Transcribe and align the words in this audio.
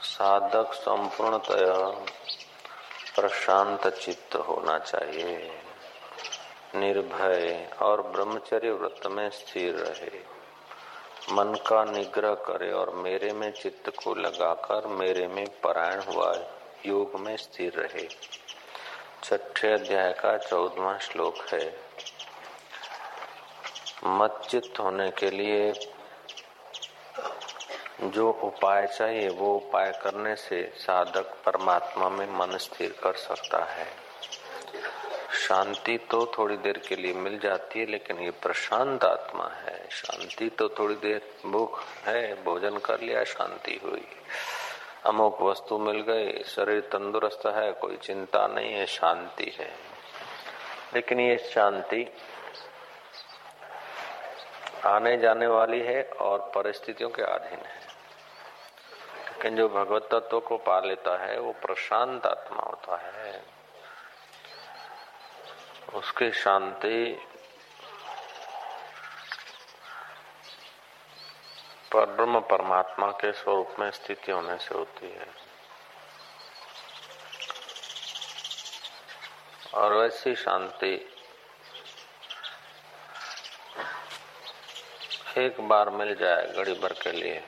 साधक 0.00 0.72
संपूर्णतया 0.72 1.90
प्रशांत 3.16 3.88
चित्त 3.88 4.36
होना 4.36 4.78
चाहिए। 4.78 5.50
निर्भय 6.74 7.70
और 7.82 8.02
ब्रह्मचर्य 8.02 8.70
व्रत 8.70 9.06
में 9.06 9.30
स्थिर 9.30 9.74
रहे। 9.74 10.33
मन 11.32 11.54
का 11.54 11.84
निग्रह 11.84 12.34
करे 12.34 12.72
और 12.72 12.90
मेरे 12.90 13.32
में 13.32 13.52
चित्त 13.52 13.88
को 13.88 14.14
लगाकर 14.14 14.86
मेरे 14.86 15.26
में 15.26 15.60
परायण 15.60 16.02
हुआ, 16.02 16.34
योग 16.86 17.20
में 17.20 17.36
स्थिर 17.36 17.72
रहे। 17.72 18.08
छठे 19.22 19.72
अध्याय 19.72 20.12
का 20.12 20.38
चौदवा 20.38 20.98
श्लोक 20.98 21.34
है। 21.54 21.80
मत 24.04 24.48
होने 24.80 25.10
के 25.10 25.30
लिए 25.30 25.72
जो 28.02 28.30
उपाय 28.30 28.86
चाहिए, 28.86 29.28
वो 29.28 29.56
उपाय 29.56 30.00
करने 30.02 30.36
से 30.36 30.72
साधक 30.76 31.34
परमात्मा 31.46 32.08
में 32.08 32.32
मन 32.32 32.56
स्थिर 32.56 32.92
कर 33.02 33.12
सकता 33.12 33.64
है। 33.64 34.03
शांति 35.48 35.98
तो 35.98 36.32
थोड़ी 36.38 36.56
देर 36.56 36.78
के 36.78 36.96
लिए 36.96 37.12
मिल 37.12 37.38
जाती 37.38 37.80
है, 37.80 37.86
लेकिन 37.86 38.18
ये 38.18 38.30
प्रशांत 38.30 39.04
आत्मा 39.04 39.48
है। 39.48 39.88
शांति 39.90 40.48
तो 40.48 40.68
थोड़ी 40.68 40.94
देर 40.94 41.34
भूख 41.46 41.80
है, 42.04 42.44
भोजन 42.44 42.78
कर 42.78 43.00
लिया, 43.00 43.24
शांति 43.24 43.80
हुई। 43.84 44.06
अमुक 45.06 45.42
वस्तु 45.42 45.78
मिल 45.78 46.00
गई, 46.00 46.42
शरीर 46.42 46.80
तंदुरुस्त 46.80 47.46
है, 47.46 47.72
कोई 47.72 47.96
चिंता 47.96 48.46
नहीं 48.46 48.72
है, 48.72 48.86
शांति 48.86 49.56
है। 49.60 49.72
लेकिन 50.94 51.20
ये 51.20 51.38
शांति 51.38 52.12
आने 54.84 55.16
जाने 55.16 55.46
वाली 55.46 55.80
है 55.80 56.02
और 56.02 56.38
परिस्थितियों 56.38 57.10
के 57.10 57.22
अधीन 57.22 57.58
है। 57.58 57.80
लेकिन 59.32 59.56
जो 59.56 59.68
भगवत 59.68 60.08
तत्व 60.12 60.40
को 60.40 60.56
पा 60.56 60.80
लेता 60.80 61.24
है, 61.24 61.38
वो 61.38 61.52
प्रशांत 61.52 62.26
आत्मा 62.26 62.62
होता 62.62 62.96
है। 62.96 63.53
उसकी 65.94 66.30
शांति 66.32 66.98
पर 71.92 72.06
ब्रह्म 72.06 72.40
परमात्मा 72.40 73.10
के 73.20 73.32
स्वरूप 73.32 73.76
में 73.78 73.90
स्थिति 73.90 74.32
होने 74.32 74.56
से 74.58 74.74
होती 74.74 75.06
है। 75.06 75.26
और 79.74 79.92
वैसी 79.92 80.34
शांति 80.34 80.94
एक 85.38 85.60
बार 85.60 85.90
मिल 85.90 86.14
जाए 86.14 86.46
घड़ी 86.46 86.74
भर 86.74 86.92
के 86.92 87.12
लिए 87.12 87.42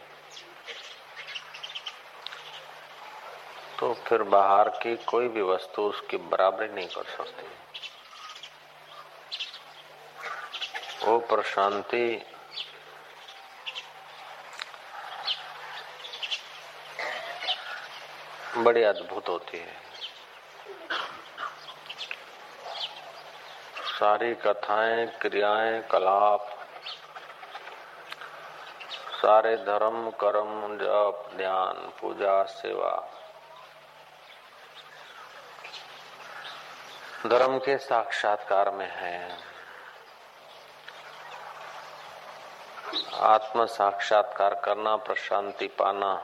तो 3.79 3.93
फिर 4.07 4.23
बाहर 4.23 4.69
की 4.83 4.97
कोई 5.05 5.29
भी 5.29 5.43
वस्तु 5.43 5.83
उसकी 5.83 6.17
बराबरी 6.17 6.69
नहीं 6.69 6.89
कर 6.89 7.05
सकती। 7.09 7.47
वो 11.07 11.19
प्रशांति 11.19 12.25
बड़ी 18.57 18.83
अद्भुत 18.83 19.29
होती 19.29 19.59
है। 19.59 19.75
सारी 23.91 24.35
कथाएँ, 24.35 25.07
क्रियाएँ, 25.07 25.81
कलाप, 25.83 26.53
सारे 29.17 29.57
धर्म, 29.57 30.11
कर्म, 30.11 30.77
जप, 30.77 31.31
ध्यान, 31.37 31.89
पूजा, 32.01 32.43
सेवा, 32.43 32.95
धर्म 37.27 37.59
के 37.59 37.79
साक्षात्कार 37.79 38.71
में 38.71 38.91
है। 38.91 39.56
आत्म 43.19 43.67
साक्षात्कार 43.67 44.55
करना, 44.55 44.97
प्रशांति 44.97 45.67
पाना 45.67 46.23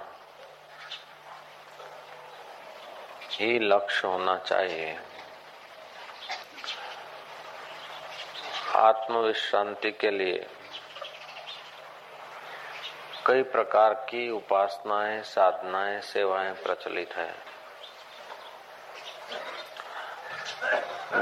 ही 3.30 3.58
लक्ष्य 3.58 4.08
होना 4.08 4.36
चाहिए। 4.36 4.98
आत्म 8.74 9.16
विश्रांति 9.16 9.90
के 9.90 10.10
लिए 10.10 10.46
कई 13.26 13.42
प्रकार 13.42 13.94
की 13.94 14.30
उपासनाएँ, 14.30 15.22
साधनाएँ, 15.22 16.00
सेवाएँ 16.00 16.52
प्रचलित 16.52 17.12
है। 17.12 17.34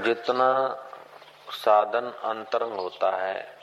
जितना 0.03 0.76
साधन 1.50 2.12
अंतरंग 2.25 2.72
होता 2.72 3.16
है 3.16 3.59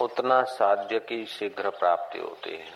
उतना 0.00 0.42
साध्य 0.42 0.98
की 0.98 1.24
शीघ्र 1.26 1.70
प्राप्ति 1.70 2.18
होती 2.18 2.56
है। 2.56 2.72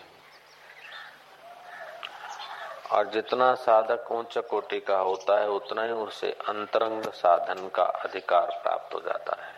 और 2.91 3.07
जितना 3.07 3.53
साधक 3.55 4.11
उच्च 4.11 4.37
कोटि 4.37 4.79
का 4.79 4.97
होता 4.97 5.39
है, 5.39 5.47
उतना 5.49 5.83
ही 5.83 5.91
उसे 5.91 6.31
अंतरंग 6.31 7.03
साधन 7.03 7.67
का 7.67 7.83
अधिकार 7.83 8.59
प्राप्त 8.63 8.95
हो 8.95 8.99
जाता 8.99 9.43
है। 9.43 9.53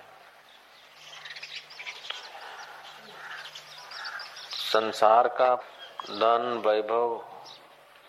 संसार 4.72 5.28
का 5.28 5.56
धन 6.10 6.62
वैभव 6.66 7.26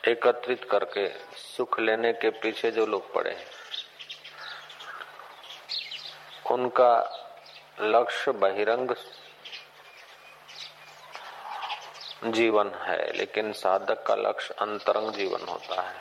एकत्रित 0.08 0.64
करके 0.64 1.08
सुख 1.36 1.80
लेने 1.80 2.12
के 2.12 2.30
पीछे 2.30 2.70
जो 2.70 2.86
लोग 2.86 3.14
पड़े 3.14 3.36
उनका 6.50 6.92
लक्ष्य 7.80 8.32
बहिरंग 8.32 8.90
जीवन 12.24 12.70
है, 12.74 13.12
लेकिन 13.12 13.52
साधक 13.52 14.02
का 14.06 14.14
लक्ष्य 14.14 14.54
अंतरंग 14.54 15.10
जीवन 15.12 15.48
होता 15.48 15.82
है। 15.82 15.94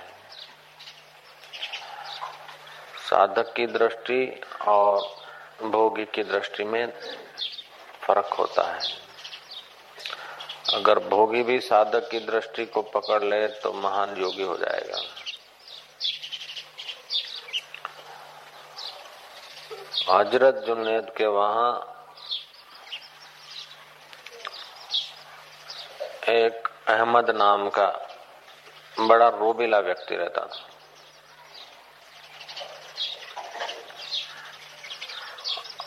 साधक 3.09 3.53
की 3.53 3.65
दृष्टि 3.67 4.41
और 4.67 5.01
भोगी 5.63 6.05
की 6.05 6.23
दृष्टि 6.23 6.63
में 6.63 6.91
फ़र्क 8.01 8.33
होता 8.33 8.63
है। 8.63 8.79
अगर 10.73 10.99
भोगी 10.99 11.43
भी 11.43 11.59
साधक 11.59 12.09
की 12.11 12.19
दृष्टि 12.19 12.65
को 12.65 12.81
पकड़ 12.81 13.23
ले 13.23 13.47
तो 13.47 13.73
महान 13.73 14.17
योगी 14.17 14.43
हो 14.43 14.57
जाएगा। 14.57 15.01
हज़रत 20.09 20.63
जुनेद 20.67 21.09
के 21.17 21.25
वहाँ 21.25 21.96
एक 26.29 26.67
अहमद 26.87 27.29
नाम 27.29 27.69
का 27.69 28.07
बड़ा 28.99 29.27
रोबीला 29.27 29.79
व्यक्ति 29.79 30.15
रहता 30.15 30.45
था। 30.45 30.69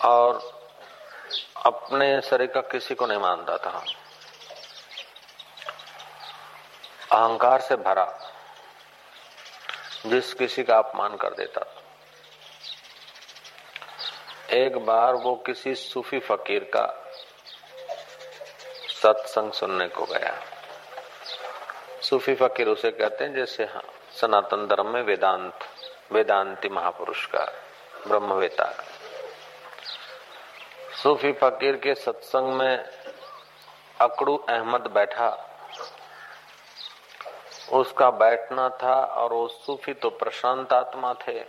और 0.09 0.61
अपने 1.67 2.21
शरीर 2.21 2.47
का 2.47 2.61
किसी 2.61 2.95
को 2.95 3.07
नहीं 3.07 3.19
मानता 3.19 3.57
था। 3.57 3.85
अहंकार 7.13 7.61
से 7.61 7.77
भरा, 7.77 8.33
जिस 10.07 10.35
किसी 10.35 10.65
का 10.65 10.79
अपमान 10.79 11.17
कर 11.17 11.35
देता। 11.35 11.83
एक 14.51 14.77
बार 14.77 15.15
वो 15.15 15.35
किसी 15.35 15.75
सूफी 15.75 16.19
फकीर 16.19 16.65
का 16.65 17.00
सत्संग 19.03 19.53
सुनने 19.53 19.89
को 19.89 20.05
गया। 20.05 20.33
सूफी 22.03 22.35
फकीर 22.35 22.69
उसे 22.69 22.91
कहते 22.91 23.25
हैं, 23.25 23.35
जैसे 23.35 23.69
सनातन 24.21 24.67
धर्म 24.67 24.87
में 24.87 25.03
वेदांत, 25.03 25.65
वेदांति 26.13 26.69
महापुरुष 26.69 27.27
का 27.27 27.45
ब्रह्मवेता। 28.09 28.73
सूफी 31.03 31.33
फकीर 31.33 31.77
के 31.77 31.95
सत्संग 31.95 32.53
में 32.55 32.85
अकड़ू 34.01 34.37
अहमद 34.49 34.87
बैठा। 34.87 35.31
उसका 37.73 38.11
बैठना 38.11 38.69
था 38.83 38.95
और 38.95 39.33
वो 39.33 39.47
सूफी 39.49 39.93
तो 39.95 40.11
प्रशांत 40.11 40.73
आत्मा 40.73 41.13
थे, 41.29 41.41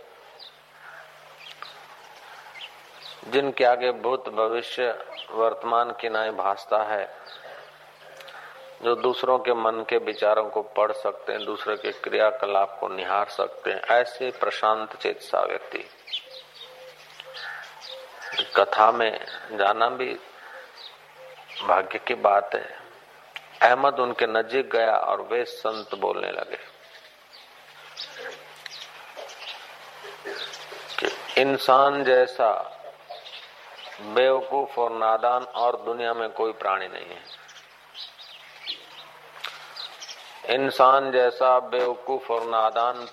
जिनके 3.28 3.64
आगे 3.64 3.90
भूत 3.92 4.28
भविष्य 4.28 4.90
वर्तमान 5.30 5.90
की 6.00 6.08
नाई 6.08 6.30
भासता 6.30 6.82
है। 6.84 7.21
जो 8.84 8.94
दूसरों 8.94 9.38
के 9.38 9.54
मन 9.54 9.84
के 9.88 9.96
विचारों 9.96 10.50
को 10.50 10.62
पढ़ 10.62 10.92
सकते 10.92 11.32
हैं, 11.32 11.44
दूसरे 11.44 11.76
के 11.76 11.92
क्रियाकलाप 11.92 12.76
को 12.80 12.88
निहार 12.88 13.26
सकते 13.26 13.70
हैं, 13.70 13.80
ऐसे 13.80 14.30
प्रशांत 14.30 14.96
चेतसा 14.96 15.40
व्यक्ति। 15.40 15.84
कथा 18.56 18.92
में 18.92 19.26
जाना 19.52 19.88
भी 19.88 20.18
भाग्य 21.66 21.98
की 21.98 22.14
बात 22.14 22.54
है। 22.54 22.78
अहमद 23.62 24.00
उनके 24.00 24.26
नजीक 24.26 24.70
गया 24.70 24.96
और 24.96 25.22
वे 25.22 25.44
संत 25.44 25.94
बोलने 25.94 26.30
लगे 26.32 26.58
कि 30.98 31.40
इंसान 31.40 32.04
जैसा 32.04 32.50
बेवकूफ़ 34.02 34.80
और 34.80 34.92
नादान 34.92 35.42
और 35.42 35.76
दुनिया 35.76 36.14
में 36.14 36.30
कोई 36.30 36.52
प्राणी 36.52 36.88
नहीं 36.88 37.06
है। 37.06 37.41
इंसान 40.44 41.10
जैसा 41.12 41.58
बेवकूफ़ 41.58 42.32
और 42.32 42.44
नादान 42.44 43.06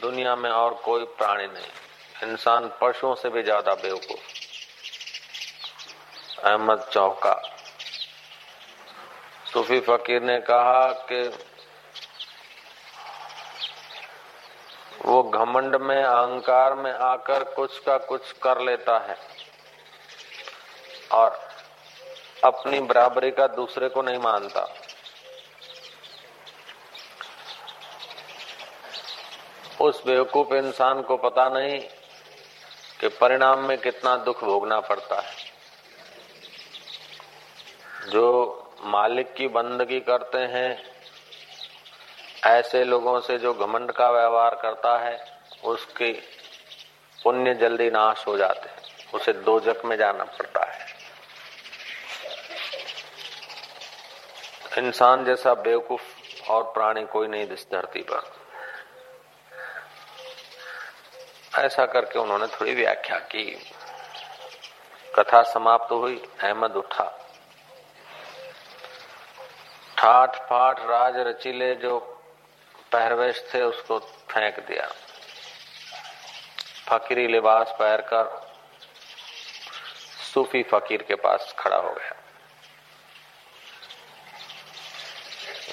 दुनिया 0.00 0.34
में 0.36 0.50
और 0.50 0.74
कोई 0.74 1.04
प्राणी 1.18 1.46
नहीं। 1.46 2.30
इंसान 2.30 2.70
पशुओं 2.80 3.14
से 3.14 3.28
भी 3.28 3.42
ज़्यादा 3.42 3.74
बेवकूफ़। 3.74 4.32
अहमद 6.46 6.86
चौका। 6.92 7.32
सूफी 9.52 9.80
फकीर 9.80 10.22
ने 10.22 10.38
कहा 10.40 10.86
कि 10.92 11.22
वो 15.04 15.22
घमंड 15.22 15.76
में, 15.76 16.02
अहंकार 16.04 16.74
में 16.74 16.92
आकर 16.92 17.44
कुछ 17.44 17.78
का 17.78 17.98
कुछ 17.98 18.32
कर 18.32 18.60
लेता 18.60 18.98
है 18.98 19.16
और 21.12 21.38
अपनी 22.44 22.80
बराबरी 22.80 23.30
का 23.30 23.46
दूसरे 23.46 23.88
को 23.88 24.02
नहीं 24.02 24.18
मानता। 24.18 24.68
उस 29.84 30.02
बेवकूफ़ 30.06 30.54
इंसान 30.54 31.02
को 31.02 31.16
पता 31.16 31.48
नहीं 31.48 31.80
कि 33.00 33.08
परिणाम 33.08 33.58
में 33.58 33.78
कितना 33.78 34.16
दुख 34.16 34.44
भोगना 34.44 34.80
पड़ता 34.80 35.20
है। 35.20 35.32
जो 38.10 38.26
मालिक 38.80 39.34
की 39.34 39.48
बंदगी 39.48 40.00
करते 40.00 40.38
हैं, 40.38 40.82
ऐसे 42.46 42.84
लोगों 42.84 43.20
से 43.20 43.38
जो 43.38 43.54
घमंड 43.54 43.92
का 43.92 44.10
व्यवहार 44.10 44.54
करता 44.54 44.98
है, 44.98 45.40
उसकी 45.64 46.12
पुण्य 47.22 47.54
जल्दी 47.54 47.90
नाश 47.90 48.24
हो 48.26 48.36
जाते 48.36 48.70
उसे 49.14 49.32
दो 49.32 49.60
जख 49.60 49.84
में 49.84 49.96
जाना 49.96 50.24
पड़ता 50.24 50.64
है। 50.64 50.86
इंसान 54.78 55.24
जैसा 55.24 55.54
बेवकूफ़ 55.54 56.02
और 56.50 56.62
प्राणी 56.62 57.06
कोई 57.06 57.28
नहीं 57.28 57.48
इस 57.48 57.66
धरती 57.72 58.02
पर। 58.02 58.43
ऐसा 61.58 61.86
करके 61.86 62.18
उन्होंने 62.18 62.46
थोड़ी 62.46 62.74
व्याख्या 62.74 63.18
की। 63.18 63.72
कथा 65.14 65.42
समाप्त 65.42 65.86
तो 65.88 65.98
हुई, 65.98 66.16
अहमद 66.42 66.76
उठा। 66.76 67.04
ठाठ 69.98 70.36
फाठ 70.36 70.80
राज 70.80 71.16
रचीले 71.16 71.74
जो 71.74 71.98
पहरवेश 72.92 73.44
थे, 73.54 73.62
उसको 73.62 73.98
फेंक 73.98 74.60
दिया। 74.60 74.88
फकीरी 76.88 77.26
लिबास 77.26 77.70
पहनकर 77.70 78.52
सूफी 80.34 80.62
फकीर 80.62 81.02
के 81.02 81.14
पास 81.14 81.54
खड़ा 81.58 81.76
हो 81.76 81.90
गया। 81.90 82.14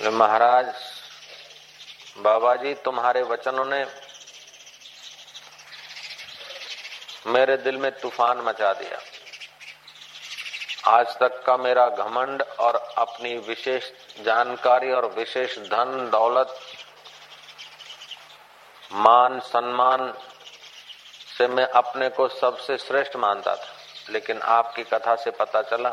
महाराज 0.10 0.76
बाबा 2.18 2.56
जी 2.56 2.74
तुम्हारे 2.74 3.22
वचनों 3.22 3.66
ने 3.66 4.11
मेरे 7.28 7.58
दिल 7.58 7.78
में 7.78 8.00
तूफ़ान 8.00 8.38
मचा 8.38 8.74
दिया। 8.74 9.00
आज 10.88 11.18
तक 11.20 11.44
का 11.44 11.58
मेरा 11.58 11.90
घमंड 11.90 12.42
और 12.42 12.76
अपनी 12.98 13.38
विशेष 13.38 13.84
जानकारी 14.22 14.92
और 14.92 15.06
विशेष 15.06 15.58
धन, 15.58 16.10
दौलत, 16.12 16.60
मान, 18.94 19.40
सम्मान 19.40 20.14
से 21.38 21.48
मैं 21.48 21.68
अपने 21.68 22.10
को 22.10 22.28
सबसे 22.28 22.78
श्रेष्ठ 22.78 23.16
मानता 23.16 23.56
था। 23.56 23.74
लेकिन 24.10 24.42
आपकी 24.42 24.84
कथा 24.84 25.16
से 25.16 25.32
पता 25.32 25.62
चला 25.62 25.90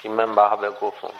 कि 0.00 0.08
मैं 0.08 0.34
बेवकूफ़ 0.34 1.06
हूँ। 1.06 1.14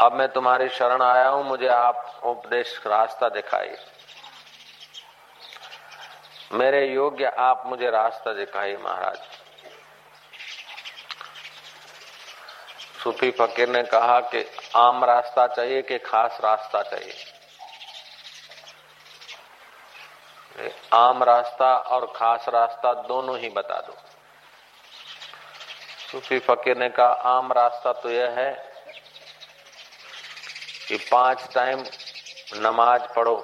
अब 0.00 0.12
मैं 0.12 0.28
तुम्हारी 0.28 0.68
शरण 0.68 1.02
आया 1.02 1.28
हूँ, 1.28 1.44
मुझे 1.44 1.68
आप 1.68 2.20
उपदेश 2.24 2.80
रास्ता 2.86 3.28
दिखाइए। 3.28 3.76
मेरे 6.52 6.86
योग्य 6.86 7.24
आप 7.38 7.62
मुझे 7.66 7.90
रास्ता 7.90 8.32
दिखाइए, 8.32 8.76
महाराज। 8.76 9.18
सूफी 13.02 13.30
फकीर 13.30 13.68
ने 13.68 13.82
कहा 13.82 14.20
कि 14.20 14.44
आम 14.76 15.04
रास्ता 15.04 15.46
चाहिए 15.46 15.82
कि 15.82 15.98
खास 15.98 16.38
रास्ता 16.40 16.82
चाहिए? 16.82 17.14
आम 20.92 21.22
रास्ता 21.22 21.76
और 21.76 22.12
खास 22.16 22.48
रास्ता 22.48 22.94
दोनों 22.94 23.38
ही 23.38 23.48
बता 23.48 23.80
दो। 23.80 23.96
सूफी 26.12 26.38
फकीर 26.38 26.76
ने 26.76 26.88
कहा, 26.88 27.06
आम 27.06 27.52
रास्ता 27.52 27.92
तो 27.92 28.10
यह 28.10 28.30
है 28.30 28.50
कि 30.88 30.96
पाँच 31.12 31.48
टाइम 31.54 31.84
नमाज़ 32.54 33.02
पढ़ो 33.02 33.36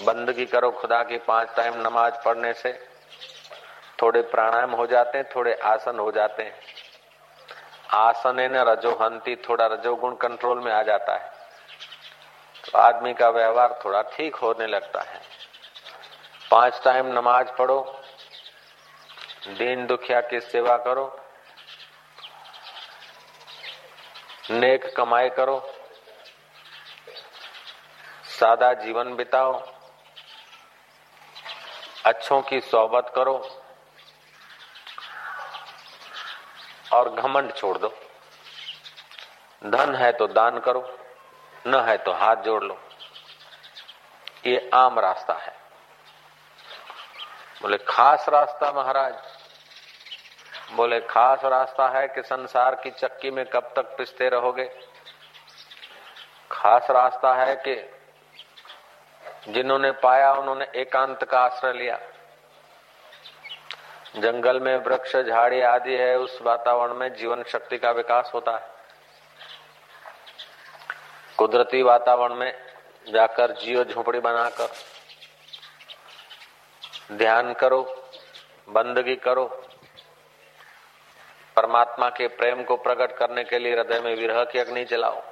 बंदगी 0.00 0.44
करो 0.46 0.70
खुदा 0.70 1.02
की 1.02 1.18
पाँच 1.18 1.48
टाइम 1.56 1.74
नमाज़ 1.80 2.14
पढ़ने 2.24 2.52
से। 2.52 2.72
थोड़े 4.02 4.22
प्राणायाम 4.22 4.70
हो 4.70 4.86
जाते 4.86 5.18
हैं, 5.18 5.28
थोड़े 5.36 5.54
आसन 5.64 5.98
हो 5.98 6.10
जाते 6.12 6.42
हैं। 6.42 6.54
आसन 7.94 8.40
है 8.40 8.48
न 8.48 8.56
रजोहंती 8.68 9.36
थोड़ा 9.36 9.66
रजोगुण 9.66 10.14
कंट्रोल 10.14 10.58
में 10.60 10.72
आ 10.72 10.82
जाता 10.82 11.16
है। 11.16 11.30
तो 12.64 12.78
आदमी 12.78 13.12
का 13.14 13.28
व्यवहार 13.28 13.78
थोड़ा 13.84 14.02
ठीक 14.02 14.34
होने 14.34 14.66
लगता 14.66 15.00
है। 15.02 15.20
पाँच 16.50 16.80
टाइम 16.84 17.06
नमाज़ 17.12 17.48
पढ़ो, 17.48 17.80
दीन 19.48 19.86
दुखिया 19.86 20.20
की 20.20 20.40
सेवा 20.40 20.76
करो, 20.76 21.06
नेक 24.50 24.94
कमाई 24.96 25.28
करो, 25.30 25.58
सादा 28.30 28.72
जीवन 28.74 29.14
बिताओ 29.14 29.52
अच्छों 32.06 32.42
की 32.42 32.60
सोबत 32.60 33.12
करो 33.14 33.62
और 36.92 37.14
घमंड 37.14 37.52
छोड़ 37.52 37.78
दो। 37.78 37.94
धन 39.66 39.94
है 39.94 40.12
तो 40.12 40.26
दान 40.26 40.58
करो, 40.58 40.98
न 41.66 41.74
है 41.88 41.98
तो 41.98 42.12
हाथ 42.12 42.36
जोड़ 42.36 42.64
लो। 42.64 42.82
ये 44.46 44.70
आम 44.74 44.98
रास्ता 44.98 45.34
है। 45.34 45.56
बोले, 47.62 47.78
खास 47.78 48.28
रास्ता 48.28 48.72
महाराज। 48.72 49.14
बोले, 50.72 51.00
खास 51.00 51.44
रास्ता 51.44 51.88
है 51.88 52.08
कि 52.08 52.22
संसार 52.22 52.74
की 52.74 52.90
चक्की 52.90 53.30
में 53.30 53.46
कब 53.46 53.72
तक 53.76 53.96
पिसते 53.96 54.28
रहोगे? 54.28 54.70
खास 56.50 56.86
रास्ता 56.90 57.34
है 57.34 57.56
कि 57.56 57.92
जिन्होंने 59.48 59.90
पाया, 59.90 60.32
उन्होंने 60.32 60.66
एकांत 60.74 61.24
का 61.24 61.40
आश्रय 61.40 61.72
लिया। 61.72 62.00
जंगल 64.16 64.60
में 64.60 64.76
वृक्ष, 64.76 65.16
झाड़ी 65.16 65.60
आदि 65.60 65.96
है, 65.96 66.18
उस 66.18 66.38
वातावरण 66.42 66.94
में 66.94 67.14
जीवन 67.14 67.42
शक्ति 67.42 67.78
का 67.78 67.90
विकास 67.90 68.30
होता 68.34 68.56
है। 68.56 68.68
कुदरती 71.38 71.82
वातावरण 71.82 72.34
में 72.34 72.66
जाकर 73.08 73.50
जियो 73.50 73.84
झोपड़ी 73.84 74.20
बनाकर 74.20 74.68
ध्यान 77.12 77.54
करो, 77.54 78.10
बंदगी 78.68 79.16
करो। 79.16 79.62
परमात्मा 81.56 82.08
के 82.08 82.28
प्रेम 82.28 82.64
को 82.64 82.76
प्रकट 82.76 83.16
करने 83.16 83.44
के 83.44 83.58
लिए 83.58 83.74
हृदय 83.74 84.00
में 84.00 84.16
विरह 84.16 84.44
की 84.44 84.58
अग्नि 84.58 84.84
जलाओ। 84.84 85.22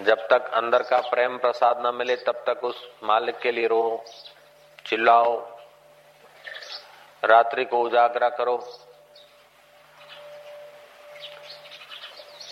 जब 0.00 0.28
तक 0.28 0.50
अंदर 0.52 0.82
का 0.82 0.98
प्रेम 0.98 1.38
प्रसाद 1.38 1.86
न 1.86 1.94
मिले, 1.94 2.16
तब 2.16 2.44
तक 2.46 2.64
उस 2.64 2.90
मालिक 3.02 3.38
के 3.38 3.52
लिए 3.52 3.66
रो 3.66 4.04
चिल्लाओ, 4.86 5.58
रात्रि 7.24 7.64
को 7.64 7.80
उजागरा 7.80 8.28
करो। 8.28 8.56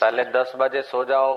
पहले 0.00 0.24
दस 0.24 0.52
बजे 0.56 0.82
सो 0.82 1.04
जाओ, 1.04 1.34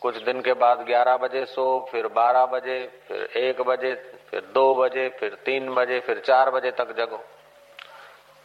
कुछ 0.00 0.16
दिन 0.16 0.42
के 0.42 0.52
बाद 0.52 0.80
11 0.80 1.16
बजे 1.16 1.46
सो, 1.46 1.88
फिर 1.92 2.08
12 2.08 2.46
बजे, 2.46 3.02
फिर 3.08 3.22
एक 3.22 3.60
बजे, 3.60 4.20
फिर 4.30 4.40
दो 4.40 4.74
बजे, 4.74 5.08
फिर 5.08 5.34
तीन 5.34 5.74
बजे, 5.74 6.00
फिर 6.00 6.20
चार 6.20 6.50
बजे 6.50 6.70
तक 6.70 6.96
जगो। 6.96 7.24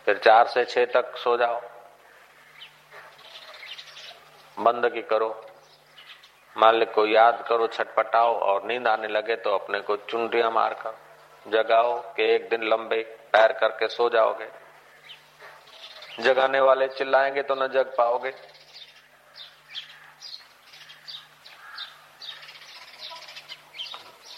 फिर 0.05 0.17
चार 0.17 0.47
से 0.47 0.65
छह 0.65 0.85
तक 0.85 1.17
सो 1.17 1.37
जाओ। 1.37 1.61
बंद 4.59 4.89
की 4.93 5.01
करो। 5.01 5.45
मालिक 6.57 6.91
को 6.93 7.05
याद 7.05 7.45
करो, 7.49 7.67
छटपटाओ 7.67 8.35
और 8.39 8.63
नींद 8.63 8.87
आने 8.87 9.07
लगे 9.07 9.35
तो 9.35 9.53
अपने 9.55 9.79
को 9.79 9.95
चुनरिया 9.97 10.49
मार 10.49 10.53
मारकर 10.53 11.51
जगाओ 11.51 12.13
कि 12.13 12.23
एक 12.23 12.49
दिन 12.49 12.63
लंबे 12.63 13.01
पैर 13.33 13.51
करके 13.51 13.87
सो 13.87 14.09
जाओगे। 14.09 14.47
जगाने 16.19 16.59
वाले 16.59 16.87
चिल्लाएँगे 16.87 17.41
तो 17.41 17.55
न 17.55 17.67
जग 17.67 17.93
पाओगे। 17.97 18.33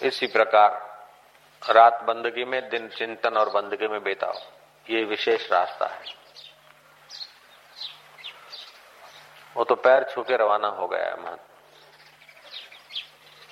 इसी 0.02 0.28
प्रकार 0.28 0.96
रात 1.70 2.04
बंदगी 2.04 2.46
में 2.46 2.70
दिन 2.70 2.88
चिंतन 2.88 3.38
और 3.38 3.50
बंदगी 3.50 3.88
में 3.88 4.04
बेताओ, 4.04 4.38
ये 4.90 5.04
विशेष 5.04 5.52
रास्ता 5.52 5.86
है। 5.86 6.16
वो 9.58 9.64
तो 9.64 9.76
पैर 9.76 10.04
छू 10.04 10.24
के 10.24 10.38
रवाना 10.38 10.68
हो 10.68 10.88
गया 10.88 11.06
है 11.06 11.22
महत। 11.22 11.40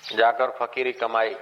जाकर 0.03 0.49
फकीरी 0.51 0.91
कमाई। 0.93 1.35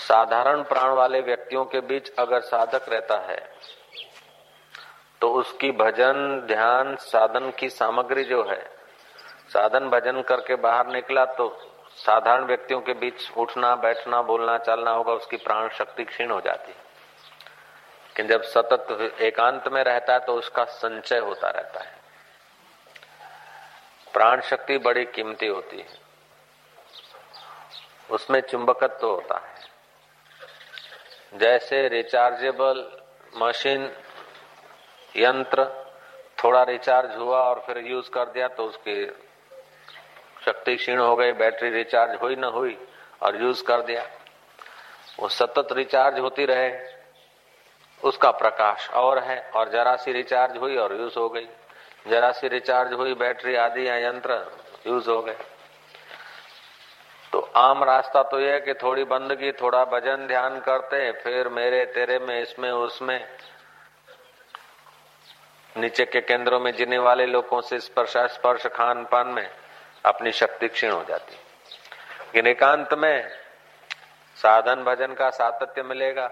साधारण 0.00 0.62
प्राण 0.62 0.90
वाले 0.90 1.20
व्यक्तियों 1.20 1.64
के 1.64 1.80
बीच 1.80 2.10
अगर 2.18 2.40
साधक 2.42 2.88
रहता 2.88 3.18
है 3.22 3.38
तो 5.20 5.32
उसकी 5.32 5.70
भजन, 5.72 6.40
ध्यान, 6.46 6.94
साधन 6.96 7.50
की 7.50 7.68
सामग्री 7.70 8.24
जो 8.24 8.42
है, 8.44 8.62
साधन 9.48 9.88
भजन 9.88 10.20
करके 10.22 10.54
बाहर 10.56 10.86
निकला 10.86 11.24
तो 11.24 11.48
साधारण 11.96 12.44
व्यक्तियों 12.44 12.80
के 12.80 12.92
बीच 12.94 13.30
उठना, 13.36 13.74
बैठना, 13.76 14.22
बोलना, 14.22 14.56
चलना 14.58 14.90
होगा, 14.90 15.12
उसकी 15.12 15.36
प्राण 15.36 15.68
शक्ति 15.68 16.04
क्षीण 16.04 16.30
हो 16.30 16.40
जाती 16.40 16.72
है। 16.72 16.78
लेकिन 16.78 18.26
जब 18.28 18.42
सतत 18.42 19.20
एकांत 19.20 19.68
में 19.68 19.82
रहता 19.84 20.12
है 20.12 20.20
तो 20.20 20.34
उसका 20.34 20.64
संचय 20.64 21.18
होता 21.18 21.50
रहता 21.50 21.80
है। 21.80 21.99
प्राण 24.12 24.40
शक्ति 24.40 24.78
बड़ी 24.78 25.06
कीमती 25.06 25.46
होती 25.46 25.78
है। 25.78 25.86
उसमें 28.10 28.40
चुंबकत्व 28.40 28.98
तो 29.00 29.14
होता 29.14 29.38
है। 29.38 29.54
जैसे 31.38 31.88
रिचार्जेबल 31.88 32.92
मशीन 33.36 33.92
यंत्र, 35.16 35.86
थोड़ा 36.44 36.62
रिचार्ज 36.62 37.16
हुआ 37.16 37.40
और 37.40 37.64
फिर 37.66 37.86
यूज़ 37.86 38.10
कर 38.10 38.24
दिया 38.24 38.48
तो 38.48 38.64
उसकी 38.64 39.06
शक्ति 40.44 40.76
क्षीण 40.76 40.98
हो 40.98 41.16
गई 41.16 41.32
बैटरी 41.32 41.70
रिचार्ज 41.70 42.20
हुई 42.20 42.36
न 42.36 42.44
हुई 42.44 42.78
और 43.22 43.42
यूज़ 43.42 43.64
कर 43.64 43.82
दिया। 43.82 44.10
वो 45.20 45.28
सतत 45.28 45.68
रिचार्ज 45.72 46.18
होती 46.18 46.44
रहे, 46.44 46.86
उसका 48.00 48.32
प्रकाश 48.32 48.90
और 48.90 49.18
है 49.18 49.50
और 49.50 49.70
जरा 49.70 49.96
सी 49.96 50.12
रिचार्ज 50.12 50.56
हुई 50.56 50.76
और 50.76 50.96
यूज़ 50.96 51.18
हो 51.18 51.28
गई। 51.28 51.48
जरा 52.08 52.32
सी 52.32 52.48
रिचार्ज 52.48 52.92
हुई 52.92 53.14
बैटरी 53.14 53.54
आदि 53.54 53.88
या 53.88 53.96
यंत्र 53.96 54.58
यूज़ 54.86 55.10
हो 55.10 55.22
गए। 55.22 55.36
तो 57.32 57.40
आम 57.56 57.84
रास्ता 57.84 58.22
तो 58.22 58.40
यह 58.40 58.52
है 58.52 58.60
कि 58.60 58.74
थोड़ी 58.74 59.04
बंदगी, 59.04 59.52
थोड़ा 59.52 59.84
भजन 59.84 60.26
ध्यान 60.26 60.60
करते 60.60 61.12
फिर 61.12 61.48
मेरे, 61.48 61.84
तेरे 61.84 62.18
में, 62.18 62.42
इसमें, 62.42 62.70
उसमें। 62.70 63.28
नीचे 65.76 66.04
के 66.04 66.20
केंद्रों 66.20 66.60
में 66.60 66.72
जीने 66.72 66.98
वाले 66.98 67.26
लोगों 67.26 67.60
से 67.60 67.80
स्पर्श 67.80 68.16
स्पर्श 68.16 68.66
खान 68.66 69.04
पान 69.04 69.26
में 69.26 69.50
अपनी 70.04 70.32
शक्ति 70.32 70.68
क्षीण 70.68 70.90
हो 70.90 71.04
जाती। 71.08 71.36
एकांत 72.46 72.94
में 72.94 73.28
साधन, 74.36 74.84
भजन 74.84 75.14
का 75.14 75.30
सातत्य 75.30 75.82
मिलेगा। 75.82 76.30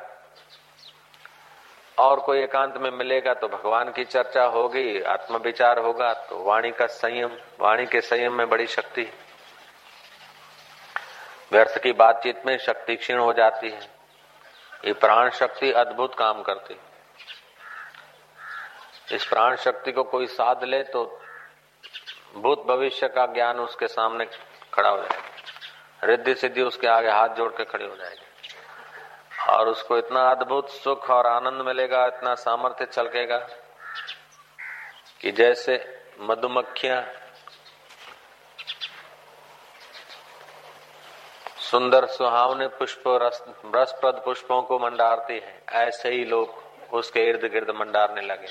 और 1.98 2.20
कोई 2.20 2.38
एकांत 2.38 2.76
में 2.76 2.90
मिलेगा 2.90 3.32
तो 3.34 3.48
भगवान 3.48 3.90
की 3.92 4.04
चर्चा 4.04 4.44
होगी 4.46 5.00
आत्म 5.08 5.36
विचार 5.36 5.78
होगा 5.78 6.12
तो 6.28 6.42
वाणी 6.44 6.70
का 6.70 6.86
संयम, 6.86 7.30
वाणी 7.60 7.86
के 7.86 8.00
संयम 8.00 8.32
में 8.32 8.48
बड़ी 8.48 8.66
शक्ति 8.66 9.06
व्यर्थ 11.52 11.78
की 11.82 11.92
बातचीत 11.94 12.42
में 12.46 12.56
शक्ति 12.58 12.96
क्षीण 12.96 13.18
हो 13.18 13.32
जाती 13.32 13.70
है। 13.70 13.80
ये 14.84 14.92
प्राण 14.94 15.30
शक्ति 15.30 15.72
अद्भुत 15.74 16.14
काम 16.14 16.42
करती 16.42 16.76
इस 19.12 19.26
प्राण 19.26 19.56
शक्ति 19.56 19.92
को 19.92 20.02
कोई 20.04 20.26
साध 20.28 20.64
ले 20.64 20.82
तो 20.84 21.04
भूत 22.36 22.64
भविष्य 22.66 23.08
का 23.08 23.26
ज्ञान 23.26 23.60
उसके 23.60 23.86
सामने 23.88 24.24
खड़ा 24.74 24.88
हो 24.88 24.96
जाएगा। 24.98 26.06
रिद्धि 26.06 26.34
सिद्धि 26.34 26.62
उसके 26.62 26.86
आगे 26.88 27.10
हाथ 27.10 27.28
जोड़ 27.36 27.50
के 27.52 27.64
खड़ी 27.64 27.84
हो 27.84 27.96
जाएगी। 27.96 28.26
और 29.48 29.68
उसको 29.68 29.98
इतना 29.98 30.20
अद्भुत 30.30 30.70
सुख 30.70 31.08
और 31.10 31.26
आनंद 31.26 31.62
मिलेगा, 31.66 32.06
इतना 32.06 32.34
सामर्थ्य 32.36 32.86
चलकेगा 32.86 33.38
कि 35.20 35.32
जैसे 35.32 35.78
मधुमक्खियाँ 36.20 37.02
सुंदर 41.62 42.06
सुहावने 42.06 42.66
पुष्प 42.68 43.02
रसप्रद 43.06 44.22
पुष्पों 44.24 44.62
को 44.62 44.78
मंडारती 44.78 45.34
है, 45.34 45.62
ऐसे 45.78 46.10
ही 46.10 46.24
लोग 46.24 46.94
उसके 46.94 47.20
इर्द 47.20 47.44
गिर्द 47.52 47.70
मंडारने 47.70 48.20
लगे 48.20 48.46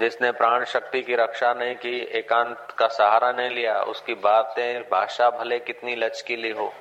जिसने 0.00 0.30
प्राण 0.32 0.64
शक्ति 0.64 1.02
की 1.02 1.14
रक्षा 1.14 1.52
नहीं 1.54 1.74
की, 1.76 1.98
एकांत 2.18 2.74
का 2.78 2.86
सहारा 2.88 3.30
नहीं 3.32 3.50
लिया, 3.50 3.80
उसकी 3.82 4.14
बातें, 4.14 4.82
भाषा 4.82 5.28
भले 5.30 5.58
कितनी 5.58 5.94
लचकीली 5.96 6.50
हो 6.50 6.72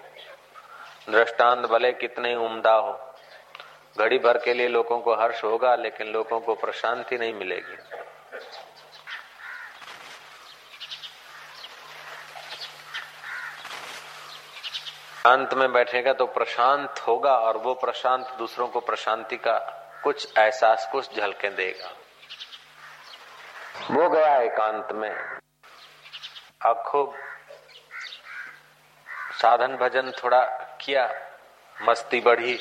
दृष्टांत 1.10 1.66
भले 1.66 1.92
कितने 1.92 2.36
उम्दा 2.36 2.74
हो। 2.74 3.16
घड़ी 4.00 4.20
भर 4.20 4.38
के 4.38 4.54
लिए 4.54 4.68
लोगों 4.68 5.00
को 5.00 5.16
हर्ष 5.16 5.44
होगा, 5.44 5.76
लेकिन 5.76 6.08
लोगों 6.08 6.40
को 6.40 6.56
प्रशांति 6.56 7.18
नहीं 7.18 7.34
मिलेगी। 7.34 7.78
अंत 15.26 15.54
में 15.54 15.72
बैठेगा 15.74 16.14
तो 16.14 16.26
प्रशांत 16.26 17.00
होगा 17.00 17.36
और 17.38 17.58
वो 17.58 17.74
प्रशांत 17.74 18.30
दूसरों 18.38 18.68
को 18.68 18.80
प्रशांति 18.80 19.38
का 19.38 19.58
कुछ 20.04 20.38
एहसास, 20.38 20.90
कुछ 20.92 21.16
झलके 21.16 21.50
देगा। 21.50 21.92
वो 23.92 24.10
गया 24.10 24.36
एकांत 24.38 24.92
में। 24.92 25.40
अब 26.62 26.84
खूब 26.88 27.14
साधन 29.42 29.76
भजन 29.76 30.12
थोड़ा 30.12 30.63
किया, 30.86 31.14
मस्ती 31.82 32.22
बढ़ी। 32.22 32.54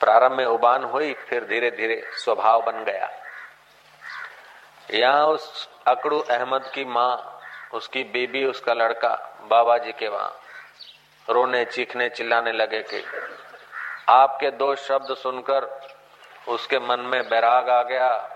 प्रारंभ 0.00 0.32
में 0.32 0.44
उबान 0.44 0.84
हुई, 0.84 1.14
फिर 1.14 1.44
धीरे 1.44 1.70
धीरे 1.70 2.10
स्वभाव 2.12 2.62
बन 2.62 2.84
गया। 2.84 3.10
यहाँ 4.90 5.26
उस 5.26 5.68
अकड़ू 5.86 6.20
अहमद 6.20 6.70
की 6.74 6.84
माँ, 6.84 7.40
उसकी 7.74 8.04
बीबी, 8.04 8.44
उसका 8.44 8.74
लड़का, 8.74 9.38
बाबा 9.42 9.78
जी 9.78 9.92
के 9.92 10.08
वहाँ, 10.08 10.40
रोने, 11.30 11.64
चीखने, 11.64 12.08
चिल्लाने 12.08 12.52
लगे 12.52 12.82
कि, 12.82 13.04
आपके 14.08 14.50
दो 14.50 14.74
शब्द 14.74 15.16
सुनकर 15.16 15.88
उसके 16.48 16.78
मन 16.78 17.00
में 17.00 17.28
बैराग 17.28 17.70
आ 17.70 17.82
गया 17.82 18.33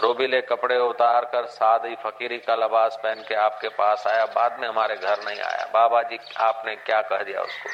रोबीले 0.00 0.40
कपड़े 0.40 0.78
उतार 0.78 1.24
कर 1.24 1.46
सादी 1.46 1.94
फकीरी 1.94 2.38
का 2.38 2.54
लबास 2.54 2.98
पहन 3.02 3.14
के 3.14 3.34
आपके 3.34 3.68
पास 3.68 4.06
आया। 4.06 4.26
बाद 4.26 4.60
में 4.60 4.68
हमारे 4.68 4.96
घर 4.96 5.24
नहीं 5.24 5.40
आया। 5.40 5.70
बाबा 5.72 6.02
जी, 6.02 6.18
आपने 6.36 6.76
क्या 6.76 7.02
कह 7.02 7.22
दिया 7.22 7.40
उसको? 7.40 7.70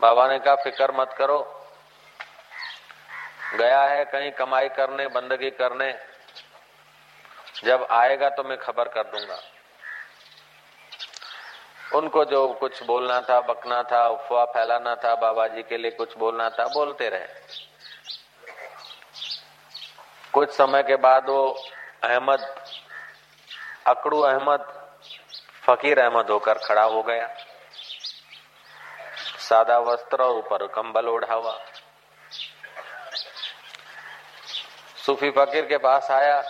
बाबा 0.00 0.28
ने 0.28 0.38
कहा, 0.38 0.54
फ़िक्र 0.54 0.92
मत 0.92 1.14
करो। 1.18 1.68
गया 3.54 3.82
है 3.82 4.04
कहीं 4.04 4.32
कमाई 4.32 4.68
करने, 4.68 5.06
बंदगी 5.06 5.50
करने। 5.50 5.98
जब 7.64 7.86
आएगा 7.90 8.28
तो 8.28 8.44
मैं 8.44 8.58
खबर 8.58 8.88
कर 8.88 9.02
दूँगा। 9.02 9.40
उनको 11.94 12.24
जो 12.24 12.48
कुछ 12.48 12.82
बोलना 12.82 13.20
था, 13.20 13.40
बकना 13.40 13.82
था, 13.82 14.04
अफवाह 14.04 14.44
फैलाना 14.44 14.94
था, 14.94 15.14
बाबा 15.14 15.46
जी 15.46 15.62
के 15.62 15.76
लिए 15.76 15.90
कुछ 15.90 16.16
बोलना 16.18 16.48
था, 16.48 16.66
बोलते 16.66 17.08
रहे। 17.08 17.65
कुछ 20.36 20.50
समय 20.50 20.82
के 20.82 20.96
बाद 20.96 21.28
वो 21.28 21.64
अहमद, 22.04 22.64
अकड़ू 23.86 24.20
अहमद, 24.20 24.90
फकीर 25.66 26.00
अहमद 26.00 26.30
होकर 26.30 26.58
खड़ा 26.58 26.82
हो 26.82 27.02
गया। 27.02 27.28
सादा 29.38 29.78
वस्त्र 29.78 30.22
और 30.22 30.36
ऊपर 30.36 30.66
कंबल 30.66 31.08
ओढ़ा 31.08 31.34
हुआ। 31.34 31.60
सूफी 35.06 35.30
फकीर 35.30 35.66
के 35.66 35.76
पास 35.76 36.10
आया। 36.10 36.42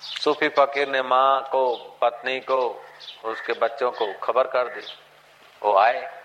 सूफी 0.00 0.48
फकीर 0.48 0.88
ने 0.88 1.02
माँ 1.02 1.42
को, 1.42 1.76
पत्नी 1.76 2.40
को, 2.40 2.84
उसके 3.24 3.52
बच्चों 3.52 3.90
को 3.90 4.18
खबर 4.18 4.46
कर 4.46 4.68
दी। 4.68 4.86
वो 5.62 5.78
आए, 5.78 6.22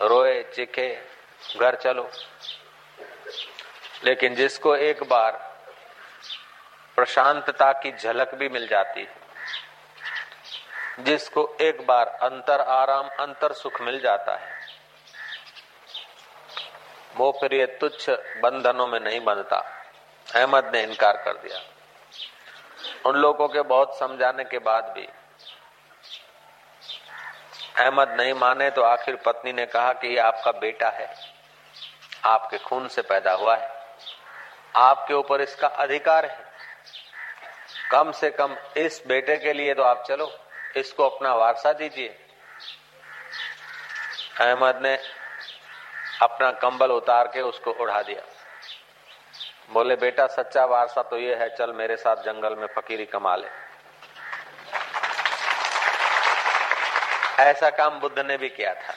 रोए, 0.00 0.42
चिखे, 0.42 1.02
घर 1.60 1.74
चलो। 1.74 2.10
लेकिन 4.04 4.34
जिसको 4.34 4.74
एक 4.76 5.02
बार 5.08 5.32
प्रशांतता 6.98 7.72
की 7.74 7.92
झलक 7.92 8.34
भी 8.34 8.48
मिल 8.48 8.66
जाती 8.68 9.00
है, 9.00 9.20
जिसको 11.00 11.44
एक 11.60 11.86
बार 11.86 12.08
अंतर 12.22 12.60
आराम, 12.60 13.08
अंतर 13.20 13.52
सुख 13.54 13.80
मिल 13.82 14.00
जाता 14.00 14.36
है, 14.36 14.50
वो 17.16 17.30
फिर 17.40 17.54
ये 17.54 17.66
तुच्छ 17.80 18.10
बंधनों 18.42 18.86
में 18.86 18.98
नहीं 19.00 19.20
बंधता 19.24 19.56
अहमद 20.26 20.70
ने 20.74 20.82
इनकार 20.82 21.16
कर 21.24 21.36
दिया। 21.38 21.60
उन 23.06 23.16
लोगों 23.16 23.48
के 23.48 23.62
बहुत 23.64 23.98
समझाने 23.98 24.44
के 24.44 24.58
बाद 24.60 24.92
भी 24.96 25.06
अहमद 27.78 28.16
नहीं 28.20 28.32
माने 28.34 28.70
तो 28.70 28.82
आखिर 28.84 29.16
पत्नी 29.16 29.52
ने 29.52 29.66
कहा 29.66 29.92
कि 29.92 30.08
ये 30.08 30.18
आपका 30.20 30.52
बेटा 30.52 30.88
है, 30.90 31.14
आपके 32.24 32.58
खून 32.60 32.88
से 32.88 33.02
पैदा 33.02 33.32
हुआ 33.34 33.56
है। 33.56 33.71
आपके 34.74 35.14
ऊपर 35.14 35.40
इसका 35.40 35.68
अधिकार 35.68 36.26
है। 36.26 36.52
कम 37.90 38.12
से 38.12 38.30
कम 38.30 38.56
इस 38.76 39.02
बेटे 39.06 39.36
के 39.36 39.52
लिए 39.52 39.74
तो 39.74 39.82
आप 39.82 40.04
चलो, 40.08 40.30
इसको 40.76 41.08
अपना 41.08 41.34
वारसा 41.34 41.72
दीजिए। 41.72 42.08
अहमद 44.40 44.80
ने 44.82 44.94
अपना 46.22 46.50
कंबल 46.50 46.90
उतार 46.90 47.26
के 47.26 47.40
उसको 47.40 47.70
उड़ा 47.72 48.02
दिया। 48.02 48.22
बोले, 49.72 49.96
बेटा, 49.96 50.26
सच्चा 50.26 50.64
वारसा 50.64 51.02
तो 51.02 51.18
ये 51.18 51.34
है, 51.34 51.48
चल 51.56 51.72
मेरे 51.72 51.96
साथ 51.96 52.16
जंगल 52.16 52.56
में 52.56 52.66
फकीरी 52.66 53.06
कमा 53.06 53.36
ले। 53.36 53.48
ऐसा 57.42 57.70
काम 57.70 58.00
बुद्ध 58.00 58.18
ने 58.18 58.36
भी 58.36 58.48
किया 58.48 58.74
था। 58.74 58.94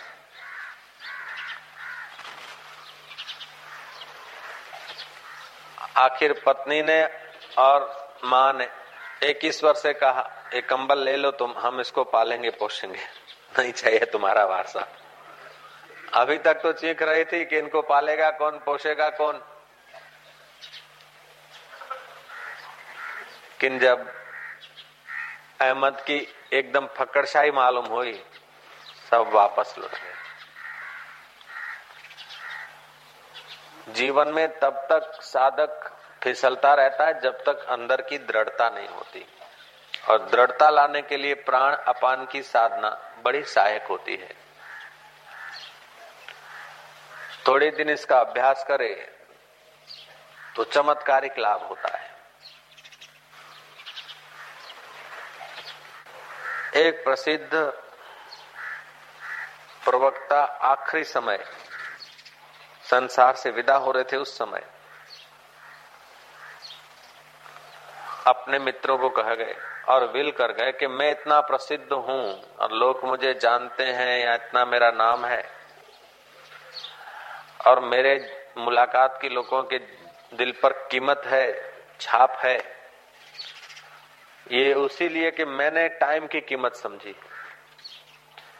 आखिर 5.97 6.43
पत्नी 6.45 6.81
ने 6.81 7.09
और 7.57 8.09
माँ 8.23 8.53
ने 8.53 8.69
एक 9.23 9.39
ईश्वर 9.45 9.73
से 9.73 9.93
कहा, 9.93 10.49
एक 10.53 10.69
कंबल 10.69 10.99
ले 10.99 11.15
लो, 11.15 11.31
तुम, 11.31 11.53
हम 11.57 11.81
इसको 11.81 12.03
पालेंगे, 12.03 12.49
पोषेंगे। 12.49 12.99
नहीं 13.59 13.73
चाहिए 13.73 13.99
तुम्हारा 13.99 14.45
वारसा। 14.45 14.87
अभी 16.13 16.37
तक 16.37 16.53
तो 16.53 16.73
चीख 16.73 17.01
रही 17.01 17.25
थी 17.25 17.45
कि 17.45 17.57
इनको 17.57 17.81
पालेगा 17.81 18.31
कौन, 18.31 18.51
पोषेगा 18.51 19.09
कौन। 19.09 19.41
किन 23.59 23.79
जब 23.79 24.11
अहमद 25.61 26.01
की 26.01 26.33
एकदम 26.53 26.87
फकड़शाही 26.87 27.51
मालूम 27.51 27.85
हुई, 27.85 28.25
सब 29.11 29.29
वापस 29.33 29.75
लौट 29.77 29.91
गए। 29.91 30.24
जीवन 33.87 34.27
में 34.27 34.47
तब 34.59 34.85
तक 34.89 35.21
साधक 35.21 35.91
फिसलता 36.23 36.73
रहता 36.73 37.05
है 37.05 37.19
जब 37.21 37.43
तक 37.43 37.65
अंदर 37.69 38.01
की 38.01 38.17
दृढ़ता 38.17 38.69
नहीं 38.69 38.87
होती। 38.87 39.25
और 40.09 40.25
दृढ़ता 40.29 40.69
लाने 40.69 41.01
के 41.01 41.17
लिए 41.17 41.33
प्राण 41.33 41.75
अपान 41.87 42.25
की 42.25 42.41
साधना 42.43 42.89
बड़ी 43.25 43.43
सहायक 43.43 43.83
होती 43.83 44.15
है। 44.15 44.33
थोड़े 47.47 47.69
दिन 47.71 47.89
इसका 47.89 48.19
अभ्यास 48.19 48.65
करे 48.67 48.89
तो 50.55 50.63
चमत्कारिक 50.63 51.39
लाभ 51.39 51.61
होता 51.61 51.97
है। 51.97 52.13
एक 56.77 57.03
प्रसिद्ध 57.03 57.53
प्रवक्ता 59.85 60.41
आखिरी 60.43 61.03
समय 61.03 61.37
संसार 62.85 63.35
से 63.35 63.51
विदा 63.51 63.75
हो 63.75 63.91
रहे 63.91 64.03
थे 64.03 64.17
उस 64.17 64.37
समय। 64.37 64.63
अपने 68.27 68.59
मित्रों 68.59 68.97
को 68.97 69.09
कह 69.09 69.35
गए 69.35 69.55
और 69.89 70.07
विल 70.11 70.31
कर 70.31 70.51
गए 70.51 70.71
कि 70.71 70.87
मैं 70.87 71.11
इतना 71.11 71.41
प्रसिद्ध 71.41 71.93
हूँ 71.93 72.55
और 72.55 72.71
लोग 72.71 73.03
मुझे 73.03 73.33
जानते 73.33 73.83
हैं 73.83 74.25
या 74.25 74.33
इतना 74.33 74.65
मेरा 74.65 74.91
नाम 74.91 75.25
है। 75.25 75.49
और 77.67 77.79
मेरे 77.79 78.43
मुलाकात 78.57 79.19
की 79.21 79.29
लोगों 79.29 79.63
के 79.63 79.77
दिल 80.33 80.51
पर 80.51 80.73
कीमत 80.73 81.21
है, 81.25 81.73
छाप 82.01 82.31
है। 82.31 82.75
ये 84.51 84.73
उसी 84.73 85.09
लिए 85.09 85.31
कि 85.31 85.45
मैंने 85.45 85.89
टाइम 85.89 86.27
की 86.27 86.41
कीमत 86.41 86.75
समझी। 86.75 87.15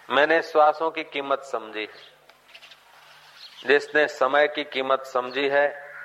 मैंने 0.09 0.41
श्वासों 0.41 0.91
की 0.91 1.03
कीमत 1.03 1.39
समझी। 1.39 1.89
जिसने 3.65 4.07
समय 4.07 4.47
की 4.47 4.63
कीमत 4.63 5.05
समझी 5.05 5.49
है, 5.49 5.95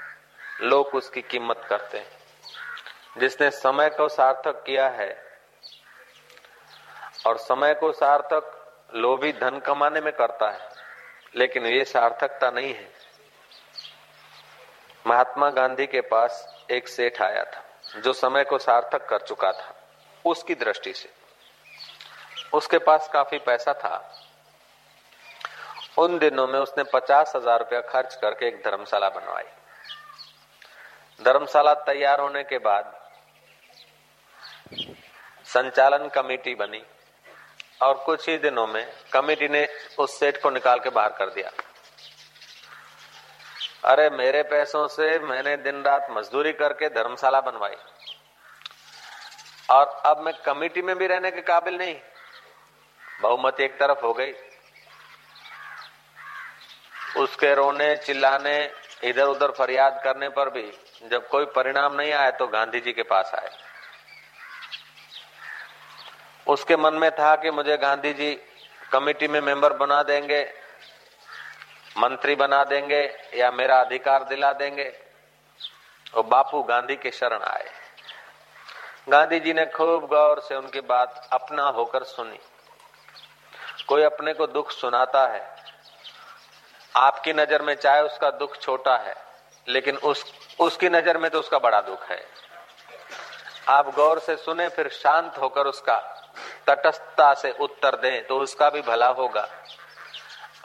लोग 0.60 0.86
उसकी 0.86 1.22
कीमत 1.22 1.66
करते 1.68 1.98
हैं। 1.98 2.20
जिसने 3.18 3.50
समय 3.50 3.90
को 3.90 4.08
सार्थक 4.08 4.62
किया 4.62 4.88
है 4.88 5.24
और 7.26 7.36
समय 7.36 7.74
को 7.74 7.92
सार्थक 7.92 8.72
लोभी 8.94 9.32
धन 9.32 9.58
कमाने 9.58 10.00
में 10.00 10.12
करता 10.12 10.50
है, 10.50 10.68
लेकिन 11.36 11.66
ये 11.66 11.84
सार्थकता 11.84 12.50
नहीं 12.50 12.74
है। 12.74 12.92
महात्मा 15.06 15.50
गांधी 15.50 15.86
के 15.86 16.00
पास 16.00 16.64
एक 16.70 16.88
सेठ 16.88 17.22
आया 17.22 17.44
था, 17.44 17.64
जो 18.00 18.12
समय 18.12 18.44
को 18.44 18.58
सार्थक 18.58 19.08
कर 19.08 19.20
चुका 19.20 19.52
था, 19.52 19.74
उसकी 20.24 20.54
दृष्टि 20.54 20.92
से। 20.92 21.10
उसके 22.52 22.78
पास 22.78 23.10
काफ़ी 23.12 23.38
पैसा 23.38 23.72
था 23.72 24.19
उन 26.00 26.18
दिनों 26.18 26.46
में 26.46 26.58
उसने 26.58 26.84
पचास 26.84 27.32
हज़ार 27.36 27.58
रुपया 27.58 27.80
खर्च 27.80 28.14
करके 28.14 28.46
एक 28.46 28.56
धर्मशाला 28.56 29.08
बनवाई। 29.08 29.44
धर्मशाला 31.24 31.74
तैयार 31.74 32.20
होने 32.20 32.42
के 32.42 32.58
बाद 32.58 32.98
संचालन 35.44 36.08
कमेटी 36.08 36.54
बनी 36.54 36.82
और 37.82 37.94
कुछ 37.94 38.28
ही 38.28 38.38
दिनों 38.38 38.66
में 38.66 38.86
कमेटी 39.12 39.48
ने 39.48 39.66
उस 39.98 40.18
सेठ 40.18 40.42
को 40.42 40.50
निकाल 40.50 40.80
के 40.80 40.90
बाहर 40.90 41.12
कर 41.12 41.30
दिया। 41.30 41.50
अरे, 43.84 44.10
मेरे 44.10 44.42
पैसों 44.42 44.86
से 44.88 45.18
मैंने 45.18 45.56
दिन 45.56 45.82
रात 45.82 46.06
मजदूरी 46.10 46.52
करके 46.52 46.88
धर्मशाला 46.88 47.40
बनवाई। 47.40 47.76
और 49.70 49.86
अब 50.06 50.18
मैं 50.18 50.34
कमेटी 50.34 50.82
में 50.82 50.96
भी 50.98 51.06
रहने 51.06 51.30
के 51.30 51.40
काबिल 51.40 51.76
नहीं। 51.78 51.96
बहुमत 53.22 53.60
एक 53.60 53.78
तरफ़ 53.78 54.00
हो 54.00 54.12
गई। 54.12 54.32
उसके 57.16 57.54
रोने, 57.54 57.96
चिल्लाने 57.96 58.72
इधर 59.04 59.24
उधर 59.24 59.50
फरियाद 59.50 60.00
करने 60.04 60.28
पर 60.28 60.50
भी 60.50 60.78
जब 61.02 61.28
कोई 61.28 61.44
परिणाम 61.44 61.94
नहीं 61.94 62.12
आया 62.12 62.30
तो 62.30 62.46
गांधी 62.46 62.80
जी 62.80 62.92
के 62.92 63.02
पास 63.02 63.32
आए। 63.34 63.50
उसके 66.46 66.76
मन 66.76 66.94
में 66.94 67.10
था 67.10 67.36
कि 67.36 67.50
मुझे 67.50 67.76
गांधी 67.76 68.12
जी 68.12 68.34
कमेटी 68.92 69.28
में 69.28 69.40
मेंबर 69.40 69.72
बना 69.72 70.02
देंगे, 70.02 70.54
मंत्री 71.98 72.34
बना 72.34 72.64
देंगे 72.64 73.18
या 73.34 73.50
मेरा 73.50 73.80
अधिकार 73.80 74.24
दिला 74.24 74.52
देंगे। 74.52 75.00
और 76.14 76.22
बापू 76.22 76.62
गांधी 76.62 76.96
के 76.96 77.10
शरण 77.10 77.42
आए। 77.42 77.70
गांधी 79.08 79.40
जी 79.40 79.52
ने 79.52 79.66
खूब 79.66 80.06
गौर 80.06 80.40
से 80.40 80.54
उनकी 80.54 80.80
बात 80.80 81.28
अपना 81.32 81.62
होकर 81.62 82.04
सुनी। 82.04 82.38
कोई 83.88 84.02
अपने 84.02 84.34
को 84.34 84.46
दुख 84.46 84.70
सुनाता 84.70 85.26
है 85.26 85.59
आपकी 86.94 87.32
नज़र 87.32 87.62
में 87.62 87.74
चाहे 87.76 88.02
उसका 88.02 88.30
दुख 88.32 88.56
छोटा 88.58 88.96
है, 88.98 89.14
लेकिन 89.66 89.96
उस, 89.96 90.24
उसकी 90.60 90.88
नज़र 90.88 91.18
में 91.18 91.30
तो 91.30 91.38
उसका 91.40 91.58
बड़ा 91.58 91.80
दुख 91.82 92.10
है। 92.10 92.24
आप 93.68 93.94
गौर 93.94 94.18
से 94.18 94.36
सुने, 94.36 94.68
फिर 94.68 94.88
शांत 94.90 95.38
होकर 95.38 95.66
उसका 95.66 95.98
तटस्थता 96.66 97.32
से 97.34 97.50
उत्तर 97.60 97.96
दें 97.96 98.26
तो 98.26 98.38
उसका 98.40 98.68
भी 98.70 98.80
भला 98.82 99.08
होगा, 99.10 99.48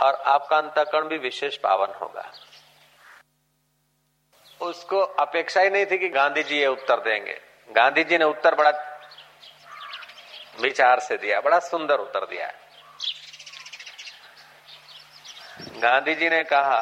और 0.02 0.14
आपका 0.28 0.58
अंतकरण 0.58 1.08
भी 1.08 1.18
विशेष 1.20 1.58
पावन 1.58 1.94
होगा। 2.02 2.32
उसको 4.62 5.00
अपेक्षा 5.00 5.62
ही 5.62 5.70
नहीं 5.70 5.86
थी 5.86 5.98
कि 5.98 6.10
गांधी 6.10 6.44
जी 6.44 6.60
ये 6.60 6.68
उत्तर 6.68 7.00
देंगे। 7.02 7.40
गांधी 7.70 8.04
जी 8.04 8.18
ने 8.18 8.26
उत्तर 8.26 8.56
बड़ा 8.56 8.72
विचार 10.60 11.00
से 11.00 11.18
दिया, 11.18 11.40
बड़ा 11.42 11.60
सुंदर 11.62 12.00
उत्तर 12.00 12.26
दिया। 12.26 12.52
गांधी 15.76 16.16
जी 16.16 16.30
ने 16.30 16.44
कहा 16.44 16.82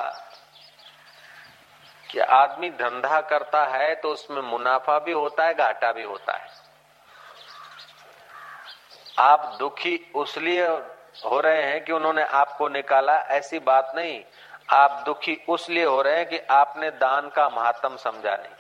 कि 2.10 2.20
आदमी 2.20 2.70
धंधा 2.70 3.20
करता 3.22 3.64
है 3.66 3.94
तो 3.96 4.10
उसमें 4.10 4.42
मुनाफा 4.42 4.98
भी 5.00 5.12
होता 5.12 5.46
है, 5.46 5.54
घाटा 5.54 5.92
भी 5.92 6.04
होता 6.04 6.34
है। 6.34 6.48
आप 9.20 9.56
दुखी 9.60 9.98
उसलिए 10.16 10.68
हो 11.26 11.40
रहे 11.40 11.64
हैं 11.64 11.84
कि 11.84 11.92
उन्होंने 11.92 12.24
आपको 12.24 12.68
निकाला, 12.68 13.18
ऐसी 13.32 13.60
बात 13.60 13.92
नहीं। 13.96 14.24
आप 14.74 15.04
दुखी 15.06 15.36
उसलिए 15.50 15.86
हो 15.86 16.02
रहे 16.02 16.18
हैं 16.18 16.26
कि 16.26 16.40
आपने 16.52 16.90
दान 16.92 17.30
का 17.30 17.48
महात्म 17.50 17.98
समझा 17.98 18.36
नहीं। 18.36 18.54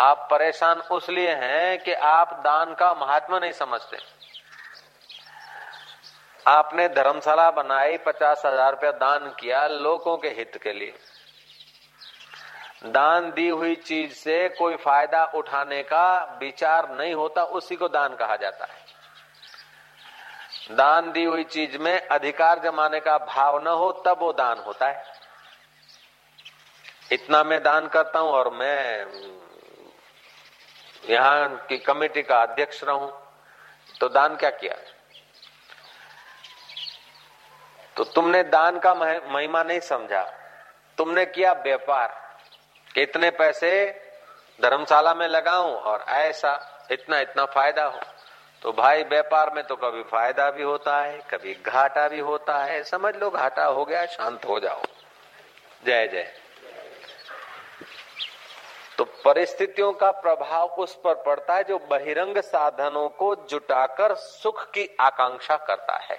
आप 0.00 0.26
परेशान 0.30 0.80
उसलिए 0.80 1.34
हैं 1.34 1.78
कि 1.78 1.92
आप 1.94 2.32
दान 2.44 2.74
का 2.74 2.92
महात्मा 2.94 3.38
नहीं 3.38 3.52
समझते। 3.52 3.98
आपने 6.46 6.88
धर्मशाला 6.88 7.50
बनाई, 7.50 7.96
पचास 7.98 8.42
हज़ार 8.46 8.70
रुपया 8.70 8.90
दान 8.92 9.28
किया 9.40 9.66
लोगों 9.68 10.16
के 10.16 10.28
हित 10.28 10.58
के 10.62 10.72
लिए। 10.72 10.94
दान 12.86 13.30
दी 13.30 13.48
हुई 13.48 13.74
चीज़ 13.76 14.12
से 14.14 14.48
कोई 14.48 14.76
फ़ायदा 14.76 15.24
उठाने 15.34 15.82
का 15.82 16.38
विचार 16.40 16.88
नहीं 16.96 17.14
होता, 17.14 17.44
उसी 17.44 17.76
को 17.76 17.88
दान 17.88 18.14
कहा 18.16 18.36
जाता 18.36 18.64
है। 18.64 18.82
दान 20.70 21.10
दी 21.12 21.24
हुई 21.24 21.44
चीज़ 21.44 21.78
में 21.78 22.00
अधिकार 22.00 22.58
जमाने 22.58 23.00
का 23.00 23.16
भाव 23.18 23.62
न 23.62 23.66
हो, 23.68 23.90
तब 24.06 24.18
वो 24.20 24.32
दान 24.32 24.58
होता 24.58 24.88
है। 24.88 25.02
इतना 27.12 27.42
मैं 27.44 27.62
दान 27.62 27.86
करता 27.88 28.18
हूँ 28.18 28.30
और 28.30 28.52
मैं, 28.54 29.06
यहाँ 31.04 31.66
की 31.68 31.78
कमेटी 31.78 32.22
का 32.22 32.42
अध्यक्ष 32.42 32.82
रहूँ 32.84 33.12
तो 34.00 34.08
दान 34.08 34.36
क्या 34.36 34.50
किया? 34.52 34.74
तो 37.96 38.04
तुमने 38.04 38.42
दान 38.44 38.78
का 38.78 38.94
महिमा 38.94 39.62
नहीं 39.62 39.80
समझा। 39.82 40.22
तुमने 40.98 41.24
किया 41.26 41.52
व्यापार। 41.64 42.08
कितने 42.90 43.30
पैसे 43.32 43.70
धर्मशाला 44.60 45.14
में 45.14 45.26
लगाऊँ 45.28 45.72
और 45.72 46.04
ऐसा 46.08 46.58
इतना 46.90 47.18
इतना 47.20 47.44
फ़ायदा 47.46 47.84
हो 47.84 48.00
तो 48.62 48.72
भाई 48.72 49.02
व्यापार 49.02 49.50
में 49.54 49.62
तो 49.66 49.76
कभी 49.76 50.02
फ़ायदा 50.02 50.50
भी 50.50 50.62
होता 50.62 51.00
है, 51.00 51.18
कभी 51.30 51.54
घाटा 51.56 52.06
भी 52.08 52.20
होता 52.20 52.56
है। 52.58 52.82
समझ 52.84 53.14
लो, 53.16 53.30
घाटा 53.30 53.64
हो 53.64 53.84
गया, 53.84 54.04
शांत 54.06 54.44
हो 54.44 54.58
जाओ। 54.60 54.82
जय 55.86 56.06
जय। 56.08 56.26
तो 58.98 59.04
परिस्थितियों 59.24 59.92
का 59.92 60.10
प्रभाव 60.12 60.66
उस 60.78 60.94
पर 60.94 61.14
पड़ता 61.22 61.54
है 61.54 61.64
जो 61.64 61.78
बहिरंग 61.90 62.38
साधनों 62.38 63.08
को 63.10 63.34
जुटाकर 63.50 64.14
सुख 64.14 64.64
की 64.70 64.88
आकांक्षा 65.00 65.56
करता 65.56 65.98
है। 66.02 66.18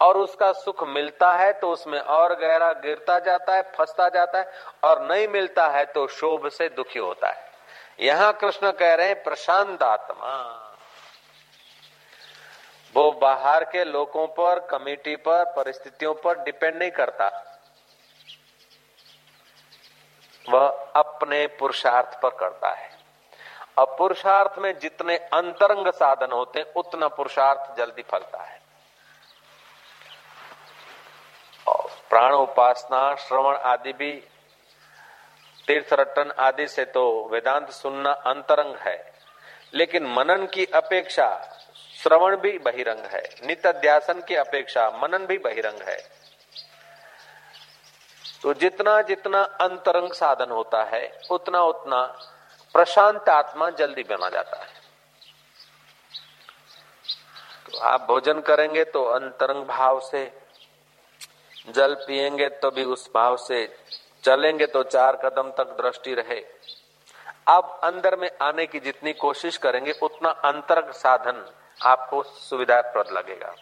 और 0.00 0.16
उसका 0.16 0.52
सुख 0.52 0.82
मिलता 0.88 1.32
है 1.32 1.52
तो 1.52 1.70
उसमें 1.70 1.98
और 1.98 2.34
गहरा 2.34 2.72
गिरता 2.74 3.18
जाता 3.18 3.54
है, 3.54 3.62
फंसता 3.74 4.08
जाता 4.08 4.38
है 4.38 4.52
और 4.84 5.02
नहीं 5.02 5.28
मिलता 5.28 5.68
है 5.68 5.84
तो 5.84 6.06
शोभ 6.08 6.48
से 6.48 6.68
दुखी 6.68 6.98
होता 6.98 7.28
है। 7.28 7.52
यहाँ 8.00 8.32
कृष्ण 8.32 8.70
कह 8.72 8.94
रहे 8.94 9.06
हैं, 9.08 9.22
प्रशांत 9.22 9.82
आत्मा। 9.82 10.60
वो 12.94 13.10
बाहर 13.12 13.64
के 13.64 13.84
लोगों 13.84 14.26
पर, 14.28 14.58
कमेटी 14.70 15.14
पर, 15.18 15.44
परिस्थितियों 15.56 16.14
पर 16.14 16.38
डिपेंड 16.38 16.76
नहीं 16.76 16.90
करता। 16.90 17.28
वह 20.44 20.66
अपने 20.96 21.46
पुरुषार्थ 21.58 22.20
पर 22.20 22.30
करता 22.30 22.70
है। 22.70 22.92
अब 23.78 23.94
पुरुषार्थ 23.98 24.58
में 24.58 24.78
जितने 24.78 25.16
अंतरंग 25.16 25.86
साधन 25.92 26.32
होते 26.32 26.60
हैं, 26.60 26.72
उतना 26.74 27.08
पुरुषार्थ 27.08 27.76
जल्दी 27.76 28.02
फलता 28.02 28.42
है 28.42 28.60
और 31.66 31.90
प्राण 32.14 32.32
उपासना 32.32 33.14
श्रवण 33.14 33.56
आदि 33.56 33.92
भी 33.92 34.12
तीर्थ 35.66 35.92
रटन 35.92 36.30
आदि 36.38 36.68
से 36.68 36.84
तो 36.84 37.28
वेदांत 37.28 37.70
सुनना 37.70 38.10
अंतरंग 38.10 38.76
है। 38.76 39.12
लेकिन 39.74 40.06
मनन 40.06 40.46
की 40.46 40.64
अपेक्षा 40.64 41.58
श्रवण 42.02 42.36
भी 42.36 42.58
बहिरंग 42.58 42.98
है। 42.98 43.22
नित्य 43.46 43.72
ध्यासन 43.72 44.20
की 44.20 44.34
अपेक्षा 44.34 44.90
मनन 44.90 45.26
भी 45.26 45.38
बहिरंग 45.38 45.82
है। 45.82 45.98
तो 48.42 48.54
जितना 48.54 49.02
जितना 49.02 49.42
अंतरंग 49.42 50.12
साधन 50.12 50.50
होता 50.50 50.84
है, 50.84 51.20
उतना 51.30 51.62
उतना 51.62 52.02
प्रशांत 52.72 53.28
आत्मा 53.28 53.70
जल्दी 53.70 54.02
बना 54.02 54.28
जाता 54.28 54.62
है। 54.62 54.72
तो 57.66 57.78
आप 57.78 58.00
भोजन 58.00 58.40
करेंगे 58.40 58.84
तो 58.84 59.04
अंतरंग 59.04 59.64
भाव 59.64 60.00
से 60.00 60.43
जल 61.66 61.94
पिएँगे 61.94 62.48
तो 62.48 62.70
भी 62.70 62.84
उस 62.84 63.08
भाव 63.14 63.36
से 63.36 63.66
चलेंगे 64.24 64.66
तो 64.66 64.82
चार 64.82 65.16
कदम 65.16 65.50
तक 65.50 65.76
दृष्टि 65.80 66.14
रहे। 66.14 66.40
अब 67.48 67.80
अंदर 67.84 68.16
में 68.16 68.30
आने 68.42 68.66
की 68.66 68.80
जितनी 68.80 69.12
कोशिश 69.12 69.56
करेंगे, 69.56 69.92
उतना 69.92 70.28
अंतरंग 70.28 70.92
साधन 70.92 71.44
आपको 71.82 72.22
सुविधाप्रद 72.22 73.12
लगेगा। 73.12 73.54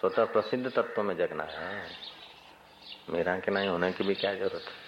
स्वतः 0.00 0.24
प्रसिद्ध 0.24 0.70
तत्व 0.70 1.02
में 1.02 1.16
जगना 1.16 1.44
है। 1.44 1.90
मेरा 3.10 3.36
के 3.38 3.50
नहीं 3.50 3.68
होने 3.68 3.92
की 3.92 4.04
भी 4.04 4.14
क्या 4.14 4.34
ज़रूरत 4.34 4.54
है? 4.54 4.87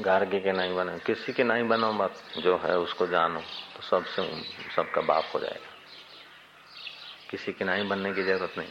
गार्गी 0.00 0.40
के 0.40 0.52
नहीं 0.52 0.74
बने। 0.74 0.98
किसी 0.98 1.32
के 1.32 1.44
नहीं 1.44 1.68
बनो 1.68 1.92
मत 1.92 2.22
जो 2.38 2.58
है 2.58 2.78
उसको 2.78 3.06
जानो 3.06 3.40
तो 3.40 3.82
सबसे 3.82 4.42
सबका 4.76 5.00
बाप 5.00 5.24
हो 5.34 5.40
जाएगा। 5.40 5.70
किसी 7.30 7.52
के 7.52 7.64
नहीं 7.64 7.88
बनने 7.88 8.12
की 8.12 8.22
ज़रूरत 8.22 8.54
नहीं। 8.58 8.68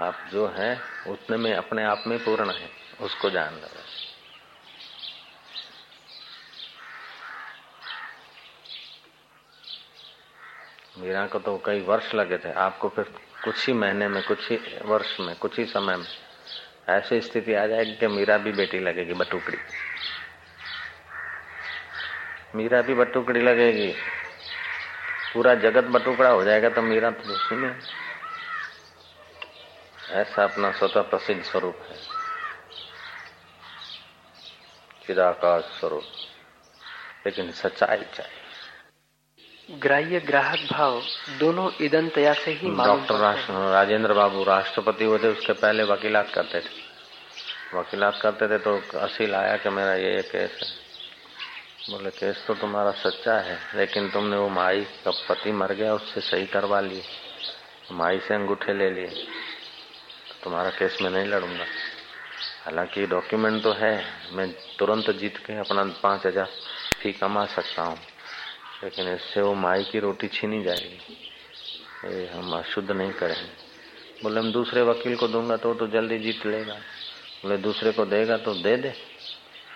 आप 0.00 0.28
जो 0.32 0.48
है, 0.48 0.80
उतने 1.06 1.36
में 1.36 1.54
अपने 1.54 1.84
आप 1.84 2.04
में 2.06 2.24
पूर्ण 2.24 2.50
है, 2.50 2.70
उसको 3.00 3.30
जान 3.30 3.54
लो। 3.54 3.68
मीरा 10.98 11.26
को 11.26 11.38
तो 11.38 11.62
कई 11.66 11.80
वर्ष 11.80 12.14
लगे 12.14 12.38
थे। 12.38 12.52
आपको 12.52 12.88
फिर 12.88 13.04
कुछ 13.44 13.66
ही 13.66 13.72
महीने 13.72 14.08
में, 14.08 14.22
कुछ 14.22 14.50
ही 14.50 14.56
वर्ष 14.82 15.20
में, 15.20 15.36
कुछ 15.36 15.58
ही 15.58 15.64
समय 15.64 15.96
में 15.96 16.33
ऐसी 16.88 17.20
स्थिति 17.20 17.54
आ 17.54 17.66
जाएगी 17.66 17.94
कि 17.94 18.06
मीरा 18.06 18.38
भी 18.38 18.52
बेटी 18.52 18.78
लगेगी, 18.78 19.12
बटुकड़ी। 19.12 19.58
मीरा 22.54 22.82
भी 22.82 22.94
बटुकड़ी 22.94 23.40
लगेगी। 23.40 23.94
पूरा 25.34 25.54
जगत 25.54 25.84
बटुकड़ा 25.84 26.30
हो 26.30 26.44
जाएगा 26.44 26.68
तो 26.68 26.82
मीरा 26.82 27.10
तो 27.10 27.24
दूसरी 27.24 27.56
में 27.56 27.80
ऐसा 30.10 30.44
अपना 30.44 30.72
स्वतः 30.72 31.00
प्रसिद्ध 31.00 31.42
स्वरूप 31.42 31.78
है। 31.90 31.96
चिदाकाश 35.06 35.64
स्वरूप। 35.64 36.04
लेकिन 37.26 37.52
सच्चाई 37.52 38.02
चाहिए। 38.14 38.43
ग्राह्य 39.68 40.18
ग्राहक 40.20 40.60
भाव 40.72 41.00
दोनों 41.38 41.70
ईदनतया 41.82 42.32
से 42.34 42.50
ही 42.52 42.70
डॉक्टर 42.70 43.14
राजेंद्र 43.72 44.14
बाबू 44.14 44.42
राष्ट्रपति 44.44 45.04
हुए 45.04 45.18
थे 45.18 45.28
उसके 45.28 45.52
पहले 45.52 45.84
वकीलात 45.84 46.30
करते 46.30 46.60
थे। 46.60 47.76
वकीलात 47.76 48.18
करते 48.22 48.48
थे 48.48 48.58
तो 48.58 48.76
असील 48.98 49.34
आया 49.34 49.56
कि 49.56 49.68
मेरा 49.68 49.94
ये 49.94 50.22
केस 50.22 50.58
है। 50.62 50.68
बोले 51.90 52.10
केस 52.10 52.44
तो 52.46 52.54
तुम्हारा 52.54 52.90
सच्चा 53.00 53.38
है 53.40 53.58
लेकिन 53.74 54.08
तुमने 54.10 54.36
वो 54.36 54.48
माई 54.50 54.84
का 55.04 55.10
पति 55.28 55.52
मर 55.52 55.72
गया 55.72 55.94
उससे 55.94 56.20
सही 56.20 56.46
करवा 56.46 56.80
लिए। 56.80 57.02
माई 57.92 58.18
से 58.18 58.34
अंगूठे 58.34 58.72
ले 58.72 58.90
लिए। 58.90 59.08
तो 59.08 60.34
तुम्हारा 60.44 60.70
केस 60.70 60.98
मैं 61.02 61.10
नहीं 61.10 61.26
लड़ूँगा। 61.26 61.64
हालाँकि 62.64 63.06
डॉक्यूमेंट 63.06 63.62
तो 63.62 63.72
है 63.72 63.98
मैं 64.32 64.52
तुरंत 64.78 65.10
जीत 65.10 65.36
के 65.36 65.58
अपना 65.58 65.84
पाँच 66.02 66.26
हज़ार 66.26 66.48
फ़ी 67.02 67.12
कमा 67.12 67.46
सकता 67.46 67.82
हूँ। 67.82 67.98
लेकिन 68.84 69.08
इससे 69.08 69.42
वो 69.42 69.54
माई 69.54 69.84
की 69.84 69.98
रोटी 70.00 70.28
छीनी 70.28 70.62
जाएगी। 70.62 71.16
ये 72.06 72.26
हम 72.26 72.52
अशुद्ध 72.52 72.90
नहीं 72.90 73.12
करेंगे। 73.12 74.22
बोले 74.22 74.40
हम 74.40 74.50
दूसरे 74.52 74.82
वकील 74.82 75.16
को 75.16 75.28
दूँगा 75.28 75.56
तो 75.56 75.74
तो 75.74 75.86
जल्दी 75.86 76.18
जीत 76.18 76.44
लेगा। 76.46 76.74
बोले, 77.42 77.56
दूसरे 77.58 77.92
को 77.92 78.04
देगा 78.06 78.36
तो 78.36 78.54
दे 78.54 78.76
दे, 78.76 78.92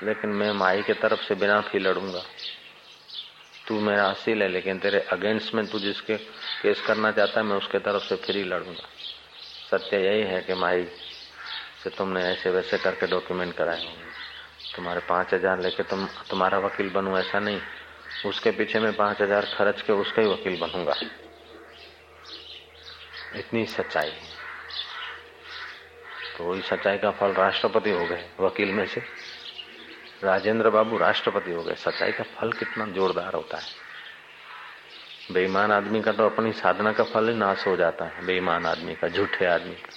लेकिन 0.03 0.31
मैं 0.31 0.53
माई 0.53 0.83
के 0.83 0.94
तरफ़ 0.94 1.23
से 1.23 1.35
बिना 1.35 1.61
फ़ी 1.61 1.79
लड़ूँगा। 1.79 2.23
तू 3.68 3.81
मेरा 3.81 4.05
असील 4.05 4.42
है, 4.42 4.49
लेकिन 4.49 4.79
तेरे 4.79 5.01
अगेंस्ट 5.12 5.55
में 5.55 5.66
तू 5.66 5.79
जिसके 5.79 6.16
केस 6.16 6.81
करना 6.81 7.11
चाहता 7.12 7.40
है, 7.40 7.47
मैं 7.47 7.57
उसके 7.57 7.79
तरफ़ 7.79 8.05
से 8.05 8.16
फ्री 8.16 8.44
लड़ूँगा। 8.44 8.88
सत्य 9.71 9.97
यही 9.97 10.23
है 10.23 10.40
कि 10.42 10.55
माई 10.55 10.85
से 11.85 11.90
तुमने 11.90 12.23
ऐसे 12.23 12.51
वैसे 12.51 12.79
करके 12.79 13.07
डॉक्यूमेंट 13.07 13.55
कराए 13.55 13.85
होंगे। 13.85 14.07
तुम्हारे 14.77 15.01
पाँच 15.01 15.35
हज़ार 15.35 15.61
लेके 15.61 15.83
तुम, 15.83 16.07
तुम्हारा 16.31 16.59
वकील 16.59 16.90
बनू 16.90 17.18
ऐसा 17.18 17.38
नहीं। 17.38 17.61
उसके 18.27 18.51
पीछे 18.51 18.81
मैं 18.81 18.93
पाँच 18.93 19.21
हज़ार 19.23 19.45
खर्च 19.55 19.83
के 19.83 19.93
उसका 19.93 20.23
ही 20.23 20.29
वकील 20.29 20.59
बनूँगा। 20.61 20.95
इतनी 23.37 23.65
सच्चाई 23.67 24.11
तो 26.39 26.45
वही 26.45 26.63
सच्चाई 26.63 26.99
का 26.99 27.11
फल 27.11 27.33
राष्ट्रपति 27.33 27.91
हो 27.91 28.07
गए 28.07 28.25
वकील 28.41 28.73
में 28.73 28.87
से। 28.87 29.03
राजेंद्र 30.25 30.71
बाबू 30.71 30.99
राष्ट्रपति 30.99 31.53
हो 31.53 31.63
गए। 31.63 31.75
सच्चाई 31.75 32.13
का 32.13 32.25
फल 32.33 32.53
कितना 32.53 32.87
जोरदार 32.87 33.35
होता 33.35 33.59
है। 33.59 35.33
बेईमान 35.33 35.73
आदमी 35.73 36.03
का 36.03 36.13
तो 36.13 36.27
अपनी 36.27 36.53
साधना 36.53 36.93
का 36.93 37.05
फल 37.05 37.29
ही 37.29 37.35
नाश 37.35 37.67
हो 37.67 37.77
जाता 37.77 38.05
है। 38.05 38.27
बेईमान 38.27 38.67
आदमी 38.67 38.95
का, 38.95 39.09
झूठे 39.09 39.47
आदमी 39.47 39.75
का, 39.75 39.91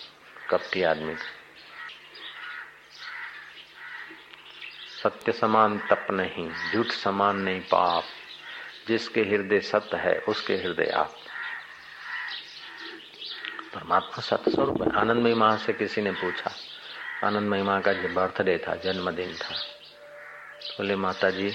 कपटी 0.49 0.83
आदमी 0.83 1.13
का। 1.13 1.40
सत्य 5.03 5.31
समान 5.31 5.77
तप 5.77 6.07
नहीं, 6.11 6.51
झूठ 6.73 6.85
समान 6.85 7.37
नहीं 7.37 7.61
पाप। 7.61 8.03
जिसके 8.87 9.21
हृदय 9.21 9.59
सत्य 9.59 9.97
है, 9.97 10.19
उसके 10.19 10.55
हृदय 10.55 10.89
आप। 10.89 11.15
परमात्मा 13.75 14.21
सत्य 14.21 14.51
स्वरूप 14.51 14.81
है। 14.81 14.99
आनंदमयी 14.99 15.33
माँ 15.33 15.57
से 15.57 15.73
किसी 15.73 16.01
ने 16.01 16.11
पूछा। 16.11 16.51
आनंदमयी 17.27 17.63
माँ 17.63 17.81
का 17.81 17.93
बर्थडे 17.93 18.65
था, 18.67 18.75
जन्मदिन 18.75 19.33
था। 19.33 19.55
बोले 20.63 20.95
माता 20.95 21.29
जी 21.29 21.51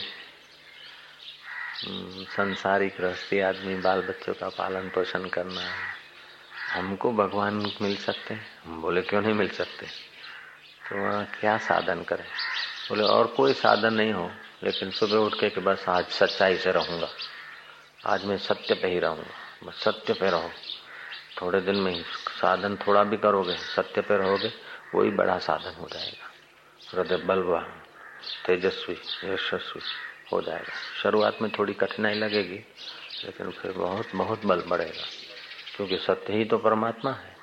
संसारिक 2.24 2.96
गृहस्थी 2.98 3.40
आदमी 3.40 3.74
बाल 3.74 4.02
बच्चों 4.02 4.34
का 4.34 4.48
पालन 4.48 4.88
पोषण 4.88 5.28
करना 5.28 5.60
है 5.60 5.76
हमको 6.72 7.12
भगवान 7.12 7.72
मिल 7.82 7.96
सकते 7.96 8.34
हैं? 8.34 8.62
हम 8.64 8.82
बोले, 8.82 9.02
क्यों 9.02 9.22
नहीं 9.22 9.34
मिल 9.34 9.48
सकते? 9.48 9.86
तो 10.88 10.96
वहाँ 10.96 11.26
क्या 11.40 11.58
साधन 11.58 12.02
करें? 12.02 12.26
बोले, 12.88 13.02
और 13.02 13.26
कोई 13.26 13.52
साधन 13.52 13.94
नहीं 13.94 14.12
हो, 14.12 14.30
लेकिन 14.64 14.90
सुबह 14.90 15.16
उठ 15.16 15.40
के 15.40 15.50
कि 15.50 15.60
बस 15.60 15.84
आज 15.88 16.06
सच्चाई 16.06 16.56
से 16.56 16.72
रहूँगा। 16.72 17.08
आज 18.06 18.24
मैं 18.24 18.38
सत्य 18.38 18.74
पे 18.74 18.88
ही 18.88 18.98
रहूँगा, 18.98 19.66
बस 19.66 19.74
सत्य 19.74 20.12
पे 20.12 20.30
रहो। 20.30 20.50
थोड़े 21.42 21.60
दिन 21.60 21.76
में 21.76 21.92
ही 21.92 22.02
साधन 22.40 22.76
थोड़ा 22.76 23.04
भी 23.04 23.16
करोगे, 23.16 23.56
सत्य 23.56 24.00
पे 24.00 24.16
रहोगे, 24.16 24.52
वही 24.94 25.10
बड़ा 25.10 25.38
साधन 25.38 25.74
हो 25.80 25.88
जाएगा। 25.92 26.32
हृदय 26.94 27.16
बलवान, 27.16 27.82
तेजस्वी, 28.46 28.96
यशस्वी 29.24 29.82
हो 30.32 30.42
जाएगा। 30.42 31.02
शुरुआत 31.02 31.38
में 31.42 31.50
थोड़ी 31.50 31.72
कठिनाई 31.72 32.14
लगेगी, 32.14 32.58
लेकिन 33.24 33.50
फिर 33.50 33.72
बहुत 33.72 34.06
बहुत 34.14 34.46
बल 34.46 34.62
बढ़ेगा। 34.62 35.04
क्योंकि 35.76 35.98
सत्य 35.98 36.32
ही 36.32 36.44
तो 36.44 36.58
परमात्मा 36.58 37.10
है। 37.10 37.36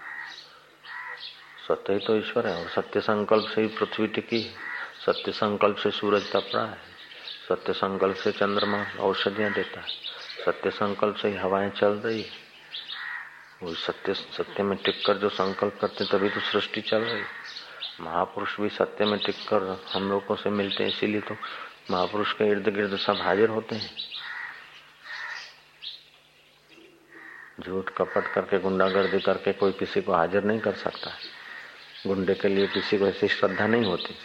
सत्य 1.68 1.94
ही 1.94 2.00
तो 2.00 2.16
ईश्वर 2.16 2.48
है, 2.48 2.64
और 2.64 2.70
सत्य 2.70 3.02
संकल्प 3.02 3.50
से 3.56 3.62
ही 3.62 3.68
पृथ्वी 3.68 4.08
टिकी 4.08 4.42
है। 4.42 4.73
सत्य 5.06 5.32
संकल्प 5.32 5.78
से 5.78 5.92
सूरज 5.92 6.32
तपड़ा 6.32 6.62
है। 6.62 6.78
सत्य 7.50 7.74
संकल्प 7.74 8.16
से 8.16 8.32
चंद्रमा 8.32 8.86
औषधियाँ 9.00 9.52
देता 9.54 9.80
है। 9.80 9.88
सत्य 10.46 10.70
संकल्प 10.70 11.16
से 11.16 11.28
ही 11.28 11.36
हवाएँ 11.36 11.70
चल 11.70 11.88
रही 11.88 12.22
है। 12.22 12.42
वो 13.64 13.74
सत्य 13.74 14.14
सत्य 14.14 14.64
में 14.64 14.78
टिककर 14.78 15.18
जो 15.18 15.30
संकल्प 15.30 15.78
करते 15.82 16.06
तभी 16.06 16.30
तो 16.30 16.40
सृष्टि 16.40 16.82
चल 16.82 16.98
रही 16.98 17.20
है। 17.20 17.26
महापुरुष 18.02 18.60
भी 18.60 18.70
सत्य 18.70 19.06
में 19.06 19.20
टिक 19.20 19.36
कर 19.36 19.80
हम 19.94 20.10
लोगों 20.10 20.36
से 20.36 20.50
मिलते 20.50 20.84
हैं, 20.84 20.90
इसीलिए 20.92 21.22
तो 21.22 21.36
महापुरुष 21.92 22.34
के 22.34 22.50
इर्द 22.50 22.70
गिर्द 22.70 22.98
सब 22.98 23.18
हाजिर 23.22 23.50
होते 23.50 23.76
हैं। 23.76 23.92
झूठ 27.62 27.90
कपट 27.90 28.34
करके, 28.34 28.60
गुंडागर्दी 28.60 29.20
करके 29.20 29.54
कोई 29.54 29.72
किसी 29.72 30.02
को 30.02 30.14
हाजिर 30.14 30.44
नहीं 30.44 30.60
कर 30.60 30.74
सकता। 30.74 31.12
गुंडे 32.08 32.34
के 32.34 32.48
लिए 32.48 32.68
किसी 32.68 32.98
को 32.98 33.08
ऐसी 33.08 33.28
श्रद्धा 33.28 33.68
नहीं 33.68 33.86
होती। 33.86 34.16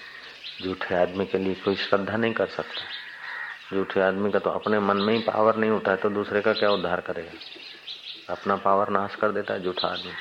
झूठे 0.64 0.94
आदमी 0.94 1.26
के 1.26 1.38
लिए 1.38 1.54
कोई 1.54 1.76
श्रद्धा 1.76 2.16
नहीं 2.16 2.32
कर 2.32 2.46
सकता। 2.46 3.76
झूठे 3.76 4.00
आदमी 4.00 4.30
का 4.30 4.38
तो 4.38 4.50
अपने 4.50 4.78
मन 4.80 4.96
में 4.96 5.14
ही 5.14 5.20
पावर 5.22 5.56
नहीं 5.56 5.70
उठा 5.70 5.90
है 5.90 5.96
तो 5.96 6.10
दूसरे 6.10 6.40
का 6.40 6.52
क्या 6.52 6.70
उद्धार 6.70 7.00
करेगा? 7.00 8.32
अपना 8.32 8.56
पावर 8.56 8.88
नाश 8.88 9.14
कर 9.14 9.32
देता 9.32 9.54
है 9.54 9.62
झूठा 9.62 9.88
आदमी। 9.88 10.12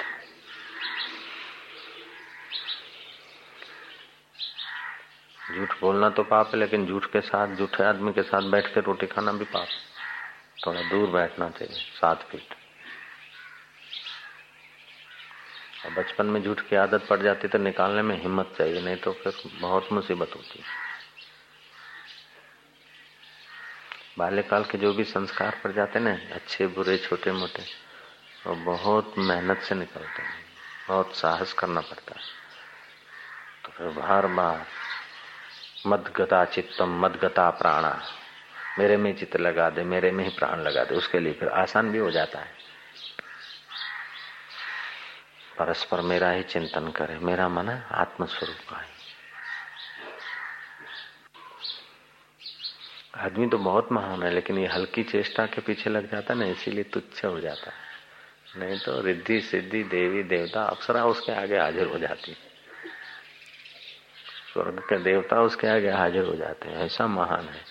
तो 5.40 5.56
झूठ 5.56 5.80
बोलना 5.82 6.10
तो 6.10 6.24
पाप 6.24 6.54
है, 6.54 6.60
लेकिन 6.60 6.86
झूठ 6.86 7.06
के 7.06 7.22
साथ, 7.22 7.56
झूठे 7.56 7.84
आदमी 7.84 8.14
के 8.14 8.22
साथ 8.24 8.50
बैठ 8.52 8.74
के 8.74 8.82
रोटी 8.82 9.06
खाना 9.08 9.32
भी 9.32 9.46
पाप 9.46 9.68
थोड़ा 10.66 10.82
दूर 10.82 11.10
बैठना 11.10 11.50
चाहिए, 11.50 11.80
सात 11.96 12.24
फीट। 12.24 12.56
और 15.86 15.92
बचपन 15.92 16.26
में 16.26 16.44
झूठ 16.44 16.60
की 16.60 16.76
आदत 16.76 17.08
पड़ 17.10 17.22
जाती 17.22 17.48
तो 17.48 17.58
निकालने 17.58 18.02
में 18.02 18.22
हिम्मत 18.22 18.56
चाहिए, 18.58 18.82
नहीं 18.82 18.98
तो 18.98 19.12
फिर 19.12 19.34
बहुत 19.62 19.92
मुसीबत 19.92 20.32
होती। 20.36 20.60
है 20.60 20.88
बाल्यकाल 24.18 24.64
के 24.64 24.78
जो 24.78 24.94
भी 24.94 25.04
संस्कार 25.04 25.62
पड़ 25.64 25.72
जाते 25.72 26.00
ना, 26.00 26.12
अच्छे, 26.12 26.68
बुरे, 26.68 26.98
छोटे, 26.98 27.32
मोटे, 27.32 27.64
वो 28.48 28.56
बहुत 28.56 29.14
मेहनत 29.18 29.58
से 29.58 29.76
निकलते 29.76 30.22
हैं, 30.22 30.46
बहुत 30.88 31.16
साहस 31.16 31.54
करना 31.54 31.82
पड़ता 31.82 32.16
है। 32.16 32.26
तो 33.66 33.72
फिर 33.72 33.88
बार 33.88 34.28
बार, 34.28 34.66
मदगता 35.88 36.46
चित्तम, 36.46 37.06
मदगता 37.06 37.50
प्राणा, 37.50 38.02
मेरे 38.80 38.98
में 38.98 39.16
चित्त 39.16 39.38
लगा 39.38 39.70
दे, 39.70 39.84
मेरे 39.84 40.12
में 40.12 40.24
ही 40.24 40.30
प्राण 40.30 40.60
लगा 40.60 40.84
दे, 40.84 40.96
उसके 40.96 41.20
लिए 41.20 41.34
फिर 41.34 41.50
आसान 41.50 41.92
भी 41.92 41.98
हो 41.98 42.12
जाता 42.12 42.40
है। 42.40 42.57
परस्पर 45.60 46.02
मेरा 46.02 46.32
ही 46.32 46.44
चिंतन 46.44 46.92
करे, 46.92 47.18
मेरा 47.20 47.50
मन 47.50 47.70
आत्मस्वरूप 47.92 48.70
का 48.70 48.78
है 48.78 48.98
आदमी 53.16 53.48
तो 53.48 53.58
बहुत 53.58 53.92
महान 53.92 54.24
है, 54.24 54.32
लेकिन 54.34 54.58
ये 54.58 54.68
हल्की 54.68 55.04
चेष्टा 55.04 55.46
के 55.46 55.62
पीछे 55.62 55.90
लग 55.90 56.12
जाता 56.12 56.34
है 56.34 56.40
ना, 56.40 56.46
इसीलिए 56.46 56.84
तुच्छ 56.84 57.26
हो 57.26 57.40
जाता 57.40 57.72
है। 57.72 57.88
नहीं 58.60 58.80
तो 58.80 59.02
रिद्धि, 59.02 59.42
सिद्धि, 59.42 59.84
देवी, 59.84 60.24
देवता 60.24 60.64
अप्सरा 60.64 61.06
उसके 61.06 61.32
आगे 61.32 61.58
हाजिर 61.58 61.88
हो 61.88 61.98
जाती 61.98 62.32
है। 62.32 62.38
स्वर्ग 64.54 64.80
के 64.80 64.98
देवता 64.98 65.42
उसके 65.42 65.68
आगे 65.68 65.90
हाजिर 65.90 66.24
हो 66.24 66.36
जाते 66.36 66.70
हैं, 66.70 66.78
ऐसा 66.78 67.08
महान 67.08 67.46
है। 67.46 67.62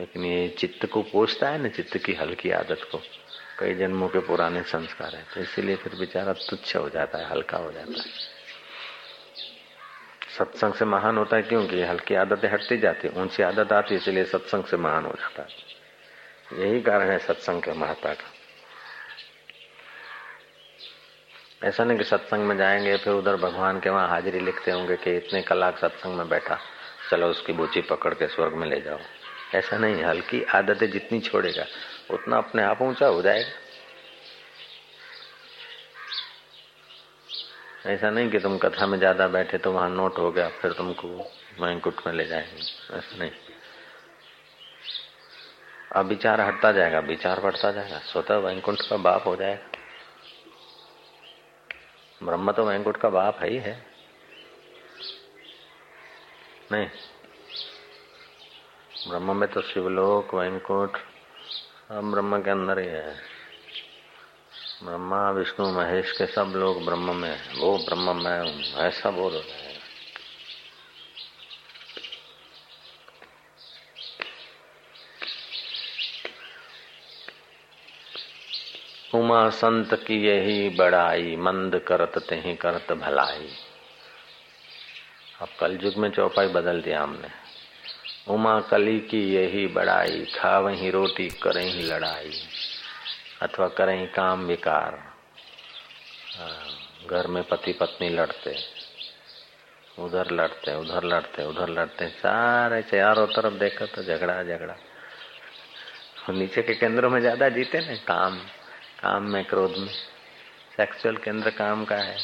लेकिन 0.00 0.24
ये 0.24 0.48
चित्त 0.48 0.86
को 0.86 1.02
पोषता 1.02 1.48
है 1.48 1.58
ना, 1.58 1.68
चित्त 1.68 1.96
की 1.98 2.14
हल्की 2.14 2.50
आदत 2.50 2.88
को। 2.92 2.98
कई 3.58 3.74
जन्मों 3.74 4.08
के 4.08 4.18
पुराने 4.18 4.62
संस्कार 4.62 5.14
है 5.14 5.24
तो 5.34 5.40
इसीलिए 5.40 5.76
फिर 5.76 5.94
बेचारा 5.94 6.32
तुच्छ 6.32 6.76
हो 6.76 6.88
जाता 6.88 7.18
है, 7.18 7.28
हल्का 7.30 7.56
हो 7.56 7.72
जाता 7.72 7.92
है। 7.92 8.30
सत्संग 10.38 10.74
से 10.74 10.84
महान 10.84 11.18
होता 11.18 11.36
है 11.36 11.42
क्योंकि 11.42 11.82
हल्की 11.82 12.14
आदतें 12.14 12.48
हटती 12.48 12.78
जाती 12.78 13.08
है, 13.08 13.22
ऊँची 13.22 13.42
आदत 13.42 13.72
आती 13.72 13.94
इसलिए 13.94 14.24
सत्संग 14.24 14.64
से 14.64 14.76
महान 14.76 15.04
हो 15.04 15.12
जाता 15.12 15.42
है। 15.42 15.48
यही 16.62 16.80
कारण 16.80 17.10
है 17.10 17.18
सत्संग 17.18 17.62
के 17.62 17.72
महत्ता 17.72 18.14
का। 18.14 18.32
ऐसा 21.64 21.84
नहीं 21.84 21.98
कि 21.98 22.04
सत्संग 22.04 22.44
में 22.44 22.56
जाएँगे, 22.56 22.96
फिर 22.96 23.12
उधर 23.12 23.36
भगवान 23.36 23.80
के 23.80 23.90
वहाँ 23.90 24.08
हाजिरी 24.08 24.40
लिखते 24.40 24.70
होंगे 24.70 24.96
कि 24.96 25.16
इतने 25.16 25.42
कलाक 25.42 25.78
सत्संग 25.78 26.16
में 26.16 26.28
बैठा, 26.28 26.58
चलो 27.10 27.26
उसकी 27.26 27.52
बोची 27.52 27.80
पकड़ 27.80 28.14
के 28.14 28.26
स्वर्ग 28.26 28.54
में 28.54 28.66
ले 28.68 28.80
जाओ। 28.80 28.98
ऐसा 29.54 29.76
नहीं, 29.76 30.02
हल्की 30.04 30.42
आदतें 30.44 30.90
जितनी 30.90 31.20
छोड़ेगा 31.20 31.64
उतना 32.12 32.38
अपने 32.38 32.62
आप 32.62 32.82
ऊँचा 32.82 33.06
हो 33.06 33.22
जाएगा। 33.22 33.50
ऐसा 37.86 38.10
नहीं 38.10 38.30
कि 38.30 38.38
तुम 38.38 38.58
कथा 38.58 38.86
में 38.86 38.98
ज़्यादा 38.98 39.28
बैठे 39.28 39.58
तो 39.58 39.72
वहाँ 39.72 39.88
नोट 39.90 40.18
हो 40.18 40.30
गया, 40.32 40.48
फिर 40.48 40.72
तुमको 40.72 41.08
वैंकुट 41.60 42.06
में 42.06 42.12
ले 42.14 42.24
जाएँगे। 42.24 42.60
ऐसा 42.98 43.16
नहीं। 43.18 43.30
अब 45.92 46.06
विचार 46.06 46.40
हटता 46.40 46.72
जाएगा, 46.72 46.98
विचार 46.98 47.40
बढ़ता 47.40 47.70
जाएगा, 47.72 47.98
स्वतः 47.98 48.36
वैंकुंठ 48.36 48.80
का 48.80 48.96
बाप 48.96 49.26
हो 49.26 49.36
जाएगा। 49.36 49.70
ब्रह्म 52.22 52.52
तो 52.52 52.64
वैंकुट 52.64 52.96
का 52.96 53.08
बाप 53.08 53.38
है 53.40 53.50
ही 53.50 53.56
है। 53.56 53.86
नहीं। 56.72 56.86
ब्रह्म 59.08 59.36
में 59.36 59.48
तो 59.48 59.62
शिवलोक 59.62 60.34
वैंकुट 60.34 60.96
सब 61.90 62.10
ब्रह्म 62.10 62.42
के 62.42 62.50
अंदर 62.50 62.78
ही 62.78 62.86
है। 62.86 63.14
ब्रह्मा, 64.84 65.30
विष्णु, 65.30 65.72
महेश 65.72 66.12
के 66.12 66.26
सब 66.26 66.52
लोग 66.56 66.84
ब्रह्म 66.84 67.16
में 67.16 67.38
है। 67.38 67.54
वो 67.54 67.78
ब्रह्म 67.78 68.24
में 68.24 68.64
ऐसा 68.74 69.10
बोल 69.10 69.32
हो। 69.34 69.40
जाएगा 69.40 69.72
उमा 79.18 79.50
संत 79.50 79.94
की 79.94 80.14
यही 80.14 80.68
बड़ाई, 80.68 81.36
मंद 81.36 81.78
करत 81.78 82.12
ते 82.18 82.54
करत 82.54 82.92
भलाई। 82.92 83.56
अब 85.40 85.48
कल 85.60 85.78
युग 85.82 85.94
में 85.96 86.10
चौपाई 86.10 86.46
बदल 86.46 86.82
दिया 86.82 87.02
हमने। 87.02 87.41
उमा 88.26 88.58
कली 88.60 88.98
की 89.00 89.22
यही 89.34 89.66
बड़ाई 89.68 90.24
खा 90.34 90.58
वही 90.58 90.90
रोटी 90.90 91.28
करें 91.42 91.64
ही 91.64 91.82
लड़ाई, 91.82 92.32
अथवा 93.42 93.68
करें 93.68 93.98
ही 94.00 94.06
काम 94.08 94.44
विकार। 94.46 94.98
घर 97.08 97.26
में 97.26 97.42
पति 97.44 97.72
पत्नी 97.72 98.08
लड़ते, 98.08 98.54
उधर 99.98 100.30
लड़ते 100.30 100.74
उधर 100.76 101.04
लड़ते 101.04 101.44
उधर 101.44 101.68
लड़ते, 101.70 102.08
सारे 102.08 102.82
चारों 102.82 103.26
तरफ़ 103.26 103.54
देखो 103.54 103.86
तो 103.86 104.02
झगड़ा 104.04 104.42
झगड़ा। 104.42 104.76
नीचे 106.30 106.62
के 106.62 106.74
केंद्रों 106.74 107.10
में 107.10 107.20
ज़्यादा 107.20 107.48
जीते 107.48 107.80
ना 107.80 107.94
काम 108.06 108.38
काम 109.00 109.22
में, 109.24 109.44
क्रोध 109.44 109.76
में। 109.78 109.92
सेक्सुअल 110.76 111.16
केंद्र 111.16 111.50
काम 111.52 111.84
का 111.84 111.96
है, 111.96 112.16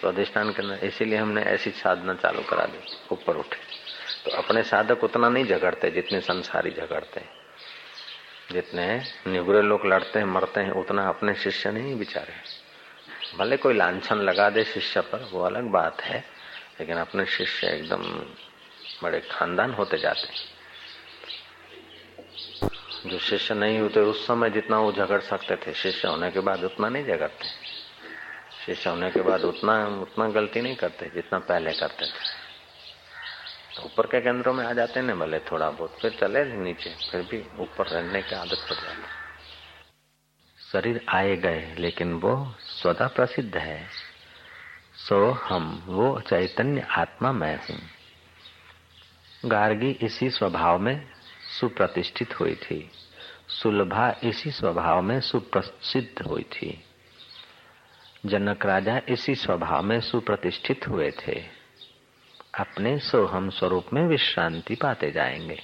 स्वाधिष्ठान 0.00 0.52
केंद्र, 0.52 0.74
इसीलिए 0.86 1.18
हमने 1.18 1.42
ऐसी 1.44 1.70
साधना 1.72 2.14
चालू 2.14 2.42
करा 2.42 2.64
दी, 2.64 2.78
ऊपर 3.12 3.36
उठे। 3.36 3.60
तो 4.24 4.30
अपने 4.30 4.62
साधक 4.62 5.04
उतना 5.04 5.28
नहीं 5.28 5.44
झगड़ते 5.44 5.90
जितने 5.90 6.20
संसारी 6.20 6.70
झगड़ते 6.70 7.20
हैं। 7.20 7.30
जितने 8.52 9.02
निगुरे 9.26 9.62
लोग 9.62 9.86
लड़ते 9.86 10.18
हैं, 10.18 10.26
मरते 10.26 10.60
हैं, 10.60 10.70
उतना 10.70 11.08
अपने 11.08 11.34
शिष्य 11.34 11.70
नहीं 11.70 11.98
बिचारे। 11.98 12.62
भले 13.38 13.56
कोई 13.56 13.74
लाछन 13.74 14.16
लगा 14.16 14.50
दे 14.50 14.64
शिष्य 14.64 15.00
पर, 15.00 15.28
वो 15.32 15.42
अलग 15.42 15.62
बात 15.62 16.00
है, 16.00 16.24
लेकिन 16.80 16.96
अपने 16.96 17.26
शिष्य 17.26 17.66
एकदम 17.66 18.02
बड़े 19.02 19.20
खानदान 19.20 19.72
होते 19.72 19.98
जाते 19.98 20.20
हैं। 20.20 20.52
जो 23.06 23.18
शिष्य 23.18 23.54
नहीं 23.54 23.78
होते, 23.78 24.00
उस 24.00 24.26
समय 24.26 24.50
जितना 24.50 24.78
वो 24.78 24.92
झगड़ 24.92 25.20
सकते 25.20 25.56
थे, 25.56 25.74
शिष्य 25.74 26.08
होने 26.08 26.30
के 26.30 26.40
बाद 26.40 26.64
उतना 26.64 26.88
नहीं 26.88 27.04
झगड़ते। 27.04 27.44
शिष्य 28.66 28.90
होने 28.90 29.10
के 29.10 29.20
बाद 29.20 29.42
उतना 29.44 29.88
उतना 29.88 30.28
गलती 30.28 30.60
नहीं 30.60 30.76
करते 30.76 31.10
जितना 31.14 31.38
पहले 31.38 31.72
करते 31.72 32.06
थे। 32.06 32.41
तो 33.76 33.82
ऊपर 33.82 34.06
के 34.06 34.20
केंद्रों 34.20 34.54
में 34.54 34.64
आ 34.64 34.72
जाते 34.72 35.00
हैं, 35.00 35.18
भले 35.18 35.38
थोड़ा 35.38 35.70
बहुत, 35.70 35.96
फिर 36.00 36.10
चले 36.20 36.44
नीचे, 36.44 36.90
फिर 37.10 37.22
भी 37.22 37.62
ऊपर 37.62 37.86
रहने 37.86 38.22
की 38.22 38.34
आदत 38.34 38.66
पड़ 38.70 38.74
जाती 38.74 39.22
शरीर 40.72 41.06
आए 41.08 41.36
गए, 41.36 41.74
लेकिन 41.78 42.14
वो 42.14 42.54
स्वतः 42.60 43.06
प्रसिद्ध 43.06 43.56
है। 43.56 43.88
सो 44.94 45.30
हम, 45.30 45.84
वो 45.86 46.20
चैतन्य 46.20 46.80
आत्मा 46.80 47.32
मैं 47.32 47.56
हूँ। 47.56 47.80
गार्गी 49.50 49.90
इसी 49.90 50.30
स्वभाव 50.30 50.78
में 50.78 51.10
सुप्रतिष्ठित 51.60 52.40
हुई 52.40 52.54
थी। 52.54 52.90
सुलभा 53.48 54.14
इसी 54.24 54.50
स्वभाव 54.50 55.02
में 55.02 55.20
सुप्रसिद्ध 55.20 56.22
हुई 56.22 56.42
थी। 56.42 56.84
जनक 58.26 58.66
राजा 58.66 59.00
इसी 59.08 59.34
स्वभाव 59.34 59.82
में 59.82 60.00
सुप्रतिष्ठित 60.00 60.88
हुए 60.88 61.10
थे। 61.10 61.61
अपने 62.58 62.98
सोहम 62.98 63.50
स्वरूप 63.50 63.86
में 63.92 64.02
विश्रांति 64.02 64.74
पाते 64.74 65.10
जाएँगे। 65.10 65.62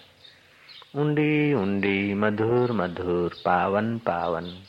उंडी 0.95 1.55
उंडी, 1.55 2.15
मधुर 2.15 2.73
मधुर, 2.73 3.43
पावन 3.45 3.99
पावन। 3.99 4.63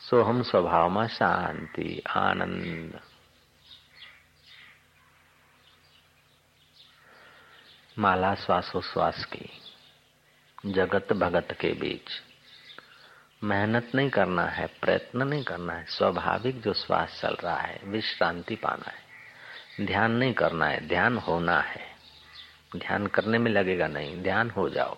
सोहम 0.00 0.42
स्वभाव 0.42 0.90
में 0.90 1.08
शांति, 1.08 2.02
आनंद। 2.10 3.00
माला 7.98 8.34
श्वासोश्वास 8.34 9.24
की, 9.24 9.50
जगत 10.66 11.12
भगत 11.12 11.48
के 11.60 11.72
बीच। 11.72 12.22
मेहनत 13.44 13.90
नहीं 13.94 14.10
करना 14.10 14.44
है, 14.44 14.66
प्रयत्न 14.66 15.22
नहीं 15.22 15.44
करना 15.44 15.72
है, 15.72 15.84
स्वाभाविक 15.84 16.60
जो 16.60 16.72
श्वास 16.72 17.20
चल 17.20 17.34
रहा 17.34 17.56
है, 17.56 17.80
विश्रांति 17.84 18.56
पाना 18.56 18.90
है। 18.90 19.07
ध्यान 19.80 20.12
नहीं 20.12 20.34
करना 20.34 20.66
है, 20.66 20.88
ध्यान 20.88 21.18
होना 21.18 21.60
है। 21.60 21.80
ध्यान 22.76 23.06
करने 23.06 23.38
में 23.38 23.50
लगेगा 23.50 23.86
नहीं, 23.86 24.22
ध्यान 24.22 24.50
हो 24.50 24.68
जाओ। 24.68 24.96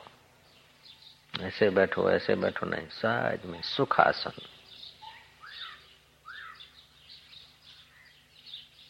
ऐसे 1.41 1.71
बैठो 1.71 2.11
ऐसे 2.11 2.35
बैठो 2.35 2.67
नहीं 2.67 2.89
साज 2.89 3.39
में 3.45 3.63
सुखासन। 3.63 4.33